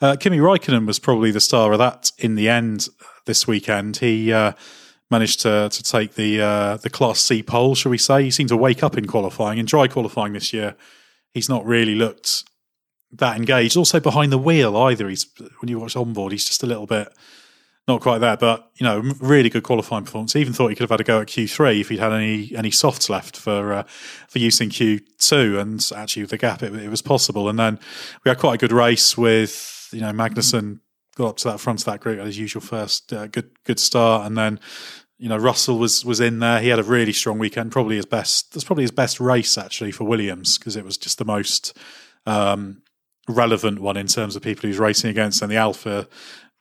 [0.00, 2.88] Uh, Kimi Raikkonen was probably the star of that in the end
[3.24, 3.96] this weekend.
[3.98, 4.52] He uh,
[5.10, 8.24] managed to to take the uh, the Class C pole, shall we say?
[8.24, 9.58] He seemed to wake up in qualifying.
[9.58, 10.76] In dry qualifying this year,
[11.32, 12.44] he's not really looked
[13.12, 13.76] that engaged.
[13.76, 15.08] Also behind the wheel either.
[15.08, 15.26] He's
[15.60, 17.08] when you watch onboard, he's just a little bit
[17.88, 18.36] not quite there.
[18.36, 20.32] But you know, really good qualifying performance.
[20.32, 22.12] He even thought he could have had a go at Q three if he'd had
[22.12, 23.82] any any softs left for uh,
[24.28, 25.58] for use in Q two.
[25.58, 27.48] And actually, with the gap, it, it was possible.
[27.48, 27.78] And then
[28.24, 30.80] we had quite a good race with you know Magnussen
[31.16, 33.80] got up to that front of that group at his usual first uh, good good
[33.80, 34.60] start, and then
[35.18, 36.60] you know Russell was was in there.
[36.60, 38.52] He had a really strong weekend, probably his best.
[38.52, 41.76] That's probably his best race actually for Williams because it was just the most
[42.26, 42.82] um,
[43.28, 45.42] relevant one in terms of people he's racing against.
[45.42, 46.06] And the Alfa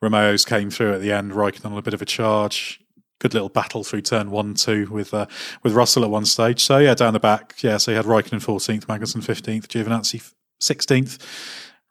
[0.01, 2.79] Romeos came through at the end, Raikkonen on a bit of a charge.
[3.19, 5.27] Good little battle through turn one, two with uh,
[5.63, 6.61] with Russell at one stage.
[6.61, 7.77] So yeah, down the back, yeah.
[7.77, 11.17] So he had Raikkonen fourteenth, Magnussen fifteenth, Giovinazzi sixteenth.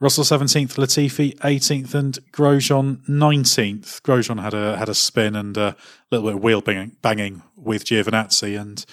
[0.01, 4.03] Russell seventeenth, Latifi eighteenth, and Grosjean nineteenth.
[4.03, 5.77] Grosjean had a had a spin and a
[6.11, 8.85] little bit of wheel banging, banging with Giovinazzi, and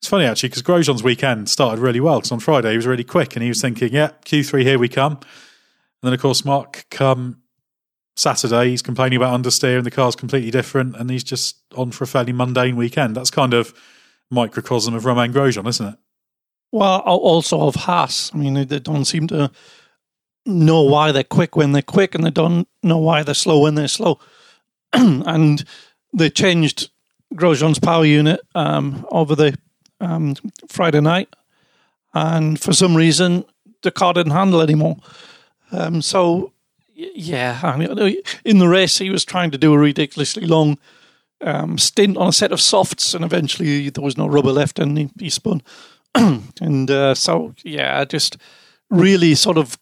[0.00, 2.20] it's funny actually because Grosjean's weekend started really well.
[2.20, 4.78] Because on Friday he was really quick, and he was thinking, "Yeah, Q three, here
[4.78, 7.42] we come." And then of course Mark come
[8.16, 12.04] Saturday, he's complaining about understeer, and the car's completely different, and he's just on for
[12.04, 13.16] a fairly mundane weekend.
[13.16, 13.74] That's kind of
[14.30, 15.98] microcosm of Romain Grosjean, isn't it?
[16.72, 18.30] Well, also of Haas.
[18.32, 19.50] I mean, they don't seem to
[20.58, 23.74] know why they're quick when they're quick, and they don't know why they're slow when
[23.74, 24.18] they're slow.
[24.92, 25.64] and
[26.12, 26.90] they changed
[27.34, 29.56] Grosjean's power unit um, over the
[30.00, 30.34] um,
[30.68, 31.34] Friday night,
[32.14, 33.44] and for some reason
[33.82, 34.96] the car didn't handle anymore.
[35.72, 36.52] Um, so
[36.94, 40.78] yeah, I mean, in the race he was trying to do a ridiculously long
[41.42, 44.98] um, stint on a set of softs, and eventually there was no rubber left, and
[44.98, 45.62] he, he spun.
[46.14, 48.36] and uh, so yeah, just
[48.90, 49.78] really sort of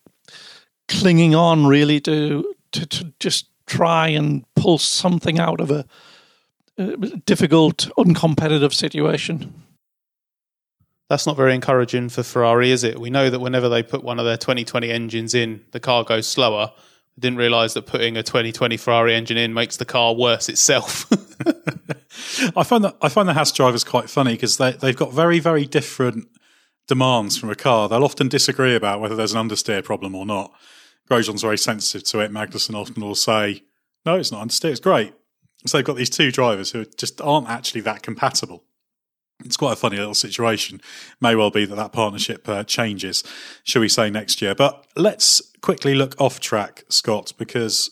[0.89, 5.84] clinging on really to, to, to just try and pull something out of a,
[6.78, 9.64] a difficult, uncompetitive situation.
[11.09, 12.99] That's not very encouraging for Ferrari, is it?
[12.99, 16.26] We know that whenever they put one of their 2020 engines in, the car goes
[16.26, 16.72] slower.
[16.74, 21.07] I didn't realise that putting a 2020 Ferrari engine in makes the car worse itself.
[22.57, 25.39] I find that I find the Haas drivers quite funny because they they've got very
[25.39, 26.28] very different
[26.86, 27.89] demands from a car.
[27.89, 30.53] They'll often disagree about whether there's an understeer problem or not.
[31.11, 32.31] Grosjean's very sensitive to it.
[32.31, 33.63] Magnussen often will say,
[34.05, 35.15] no, it's not understeer, it's great.
[35.67, 38.65] So they've got these two drivers who just aren't actually that compatible.
[39.45, 40.81] It's quite a funny little situation.
[41.21, 43.23] May well be that that partnership uh, changes,
[43.63, 44.55] shall we say, next year.
[44.55, 47.91] But let's quickly look off track, Scott, because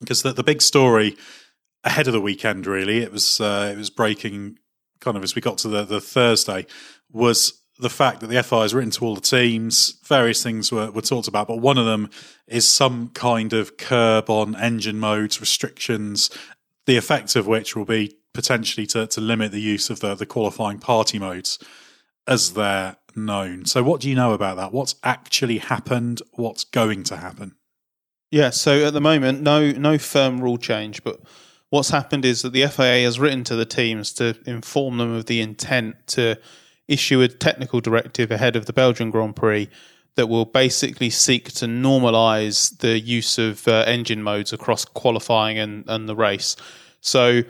[0.00, 1.16] because the, the big story
[1.84, 4.58] ahead of the weekend, really, it was uh, it was breaking
[5.00, 6.66] kind of as we got to the, the Thursday,
[7.10, 10.90] was the fact that the FIA has written to all the teams, various things were,
[10.90, 12.10] were talked about, but one of them
[12.46, 16.30] is some kind of curb on engine modes, restrictions,
[16.86, 20.26] the effect of which will be potentially to, to limit the use of the, the
[20.26, 21.58] qualifying party modes
[22.26, 23.64] as they're known.
[23.64, 24.72] So, what do you know about that?
[24.72, 26.22] What's actually happened?
[26.32, 27.56] What's going to happen?
[28.30, 31.20] Yeah, so at the moment, no no firm rule change, but
[31.70, 35.26] what's happened is that the FIA has written to the teams to inform them of
[35.26, 36.36] the intent to
[36.90, 39.68] issue a technical directive ahead of the Belgian Grand Prix
[40.16, 45.84] that will basically seek to normalise the use of uh, engine modes across qualifying and,
[45.88, 46.56] and the race.
[47.00, 47.42] So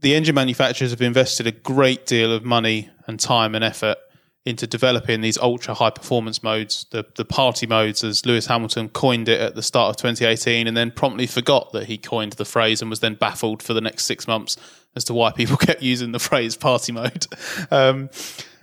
[0.00, 3.98] the engine manufacturers have invested a great deal of money and time and effort
[4.46, 9.28] into developing these ultra high performance modes, the the party modes, as Lewis Hamilton coined
[9.28, 12.80] it at the start of 2018, and then promptly forgot that he coined the phrase
[12.80, 14.56] and was then baffled for the next six months
[14.96, 17.26] as to why people kept using the phrase party mode.
[17.70, 18.08] Um,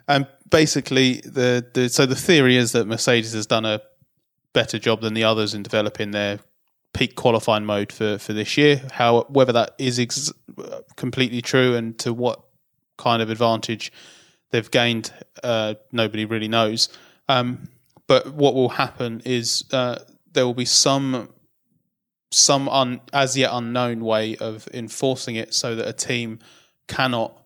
[0.07, 3.81] and basically, the, the so the theory is that Mercedes has done a
[4.53, 6.39] better job than the others in developing their
[6.93, 8.81] peak qualifying mode for, for this year.
[8.91, 10.31] How whether that is ex-
[10.95, 12.41] completely true and to what
[12.97, 13.91] kind of advantage
[14.51, 15.11] they've gained,
[15.43, 16.89] uh, nobody really knows.
[17.29, 17.69] Um,
[18.07, 19.99] but what will happen is uh,
[20.31, 21.29] there will be some
[22.31, 26.39] some un, as yet unknown way of enforcing it so that a team
[26.87, 27.41] cannot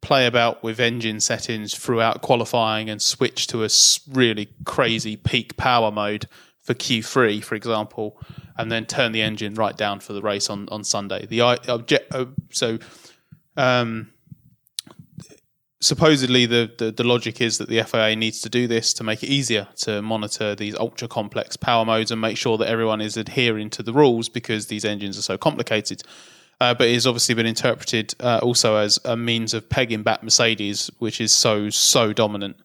[0.00, 3.68] play about with engine settings throughout qualifying and switch to a
[4.10, 6.26] really crazy peak power mode
[6.60, 8.20] for Q3, for example,
[8.56, 11.26] and then turn the engine right down for the race on, on Sunday.
[11.26, 12.78] The object, uh, so
[13.56, 14.12] um,
[15.80, 19.22] supposedly the, the, the logic is that the FIA needs to do this to make
[19.22, 23.16] it easier to monitor these ultra complex power modes and make sure that everyone is
[23.16, 26.02] adhering to the rules because these engines are so complicated.
[26.60, 30.22] Uh, but it has obviously been interpreted uh, also as a means of pegging back
[30.22, 32.56] Mercedes, which is so so dominant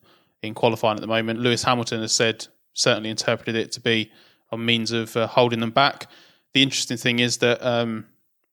[0.42, 1.40] in qualifying at the moment.
[1.40, 4.10] Lewis Hamilton has said certainly interpreted it to be
[4.50, 6.08] a means of uh, holding them back.
[6.52, 8.06] The interesting thing is that um,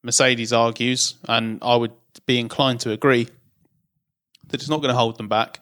[0.04, 1.94] Mercedes argues, and I would
[2.26, 3.28] be inclined to agree,
[4.48, 5.60] that it's not going to hold them back.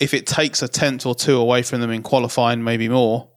[0.00, 3.28] If it takes a tenth or two away from them in qualifying, maybe more,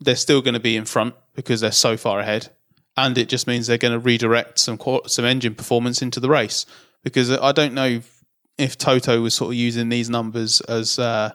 [0.00, 2.50] they're still going to be in front because they're so far ahead,
[2.96, 6.66] and it just means they're going to redirect some some engine performance into the race.
[7.04, 8.00] Because I don't know
[8.58, 11.32] if Toto was sort of using these numbers as uh,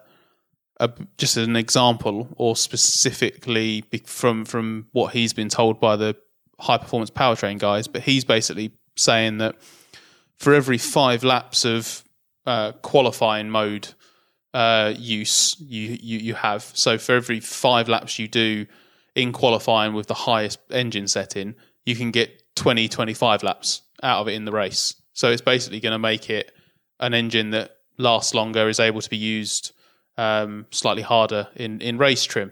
[0.80, 6.16] a, just an example, or specifically from from what he's been told by the
[6.60, 9.56] high performance powertrain guys, but he's basically saying that
[10.38, 12.04] for every five laps of
[12.46, 13.90] uh, qualifying mode
[14.54, 16.64] uh, use you, you you have.
[16.64, 18.68] So for every five laps you do
[19.18, 21.56] in qualifying with the highest engine setting,
[21.86, 24.94] you can get 20, 25 laps out of it in the race.
[25.14, 26.52] So it's basically going to make it
[27.00, 29.74] an engine that lasts longer, is able to be used
[30.20, 32.52] um, slightly harder in, in race trim.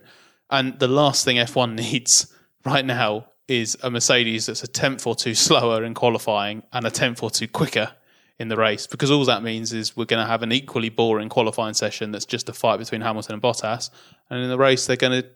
[0.50, 2.34] And the last thing F1 needs
[2.66, 6.92] right now is a Mercedes that's a tenth or two slower in qualifying and a
[6.92, 7.92] tenth or two quicker
[8.40, 11.30] in the race because all that means is we're going to have an equally boring
[11.30, 13.90] qualifying session that's just a fight between Hamilton and Bottas,
[14.30, 15.30] and in the race they're going to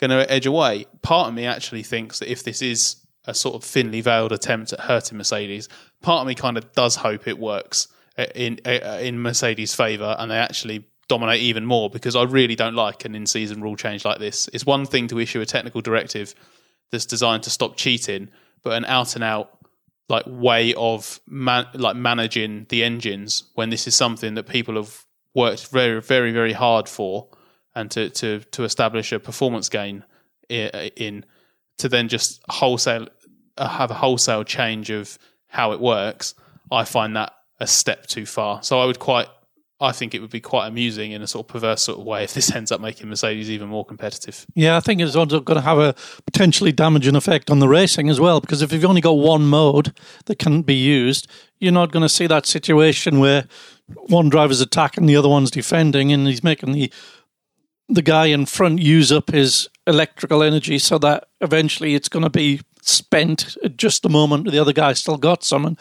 [0.00, 0.86] going to edge away.
[1.02, 4.72] Part of me actually thinks that if this is a sort of thinly veiled attempt
[4.72, 5.68] at hurting Mercedes,
[6.02, 7.88] part of me kind of does hope it works
[8.18, 12.24] uh, in uh, uh, in Mercedes' favour and they actually dominate even more because I
[12.24, 14.48] really don't like an in season rule change like this.
[14.52, 16.34] It's one thing to issue a technical directive
[16.90, 18.30] that's designed to stop cheating,
[18.62, 19.56] but an out and out
[20.08, 25.04] like way of man, like managing the engines when this is something that people have
[25.34, 27.28] worked very very very hard for
[27.76, 30.02] and to to to establish a performance gain
[30.48, 31.24] in,
[31.78, 33.06] to then just wholesale
[33.58, 36.34] uh, have a wholesale change of how it works
[36.72, 39.28] i find that a step too far so i would quite
[39.78, 42.24] I think it would be quite amusing in a sort of perverse sort of way
[42.24, 44.46] if this ends up making Mercedes even more competitive.
[44.54, 48.08] Yeah, I think it's also going to have a potentially damaging effect on the racing
[48.08, 49.94] as well, because if you've only got one mode
[50.26, 53.46] that can be used, you're not going to see that situation where
[54.08, 56.90] one driver's attacking, the other one's defending, and he's making the
[57.88, 62.30] the guy in front use up his electrical energy so that eventually it's going to
[62.30, 65.78] be spent at just the moment the other guy still got some and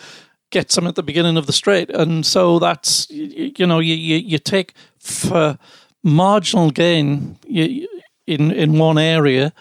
[0.52, 4.18] gets them at the beginning of the straight, and so that's you know you you,
[4.18, 5.58] you take for
[6.04, 9.52] marginal gain in in one area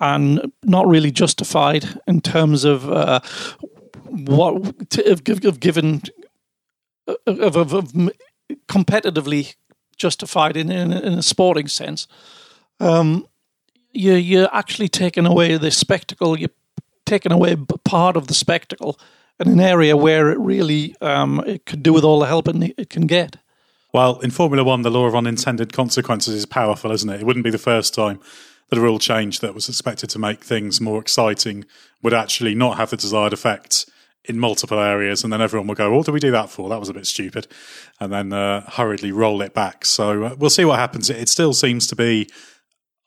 [0.00, 3.20] and not really justified in terms of uh,
[4.06, 4.54] what
[5.06, 6.02] of, of given
[7.26, 7.92] of, of, of,
[8.68, 9.54] competitively
[10.00, 12.08] justified in, in, in a sporting sense.
[12.80, 13.26] Um,
[13.92, 16.38] you you're actually taking away the spectacle.
[16.38, 16.56] You're
[17.06, 18.98] taking away part of the spectacle
[19.38, 22.90] in an area where it really um, it could do with all the help it
[22.90, 23.36] can get.
[23.92, 27.20] Well, in Formula One, the law of unintended consequences is powerful, isn't it?
[27.20, 28.20] It wouldn't be the first time
[28.68, 31.64] that a rule change that was expected to make things more exciting
[32.02, 33.86] would actually not have the desired effect
[34.24, 36.68] in multiple areas, and then everyone will go, "What do we do that for?
[36.68, 37.46] That was a bit stupid,"
[37.98, 39.84] and then uh, hurriedly roll it back.
[39.84, 41.08] So uh, we'll see what happens.
[41.10, 42.28] It, still seems to be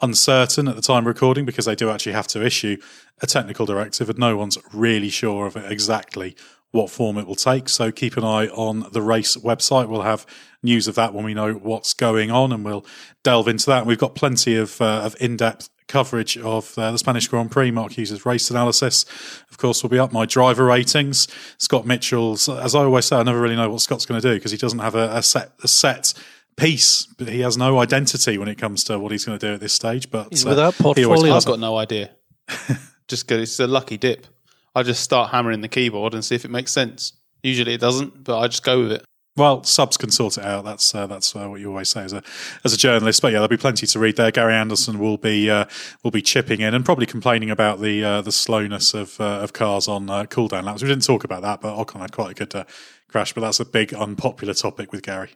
[0.02, 2.78] uncertain at the time recording because they do actually have to issue
[3.22, 6.36] a technical directive, and no one's really sure of exactly
[6.72, 7.70] what form it will take.
[7.70, 9.88] So keep an eye on the race website.
[9.88, 10.26] We'll have
[10.64, 12.86] news of that when we know what's going on, and we'll
[13.24, 13.86] delve into that.
[13.86, 17.72] We've got plenty of uh, of in depth coverage of uh, the Spanish Grand Prix.
[17.72, 19.06] Mark Hughes' race analysis.
[19.50, 21.28] Of course, will be up my driver ratings.
[21.58, 24.36] Scott Mitchell's, as I always say, I never really know what Scott's going to do
[24.36, 26.14] because he doesn't have a, a set a set
[26.56, 29.54] piece, but he has no identity when it comes to what he's going to do
[29.54, 30.10] at this stage.
[30.12, 31.34] But He's uh, without he always portfolio.
[31.34, 32.12] has I've got no idea.
[33.08, 34.28] just because it's a lucky dip.
[34.76, 37.14] I just start hammering the keyboard and see if it makes sense.
[37.44, 39.06] Usually it doesn't, but I just go with it.
[39.36, 40.64] Well, subs can sort it out.
[40.64, 42.22] That's uh, that's uh, what you always say as a
[42.64, 43.22] as a journalist.
[43.22, 44.30] But yeah, there'll be plenty to read there.
[44.30, 45.66] Gary Anderson will be uh,
[46.04, 49.52] will be chipping in and probably complaining about the uh, the slowness of uh, of
[49.52, 50.84] cars on uh, cooldown laps.
[50.84, 52.66] We didn't talk about that, but Ocon had quite a good uh,
[53.08, 53.34] crash.
[53.34, 55.32] But that's a big unpopular topic with Gary.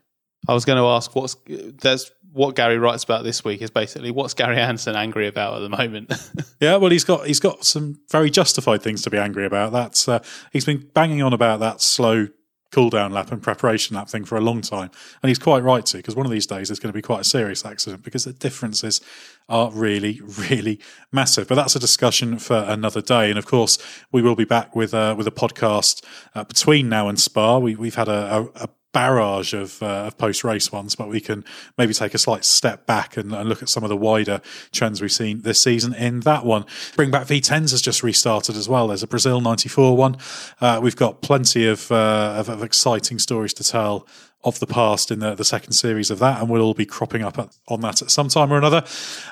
[0.47, 1.35] I was going to ask what's
[1.81, 5.59] that's what Gary writes about this week is basically what's Gary Anderson angry about at
[5.59, 6.13] the moment.
[6.59, 9.71] Yeah, well, he's got he's got some very justified things to be angry about.
[9.71, 12.29] That's uh, he's been banging on about that slow
[12.71, 14.89] cooldown lap and preparation lap thing for a long time,
[15.21, 17.21] and he's quite right to because one of these days there's going to be quite
[17.21, 19.01] a serious accident because the differences
[19.49, 20.79] are really really
[21.11, 21.47] massive.
[21.47, 23.77] But that's a discussion for another day, and of course
[24.11, 26.03] we will be back with uh, with a podcast
[26.35, 27.57] uh, between now and Spa.
[27.57, 31.21] We, we've had a, a, a barrage of, uh, of post race ones, but we
[31.21, 31.45] can
[31.77, 34.41] maybe take a slight step back and, and, look at some of the wider
[34.71, 36.65] trends we've seen this season in that one.
[36.95, 38.87] Bring Back V10s has just restarted as well.
[38.87, 40.17] There's a Brazil 94 one.
[40.59, 44.07] Uh, we've got plenty of, uh, of, of exciting stories to tell
[44.43, 47.21] of the past in the, the second series of that, and we'll all be cropping
[47.21, 47.37] up
[47.67, 48.81] on that at some time or another.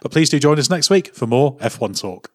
[0.03, 2.29] But please do join us next week for more F1 talk.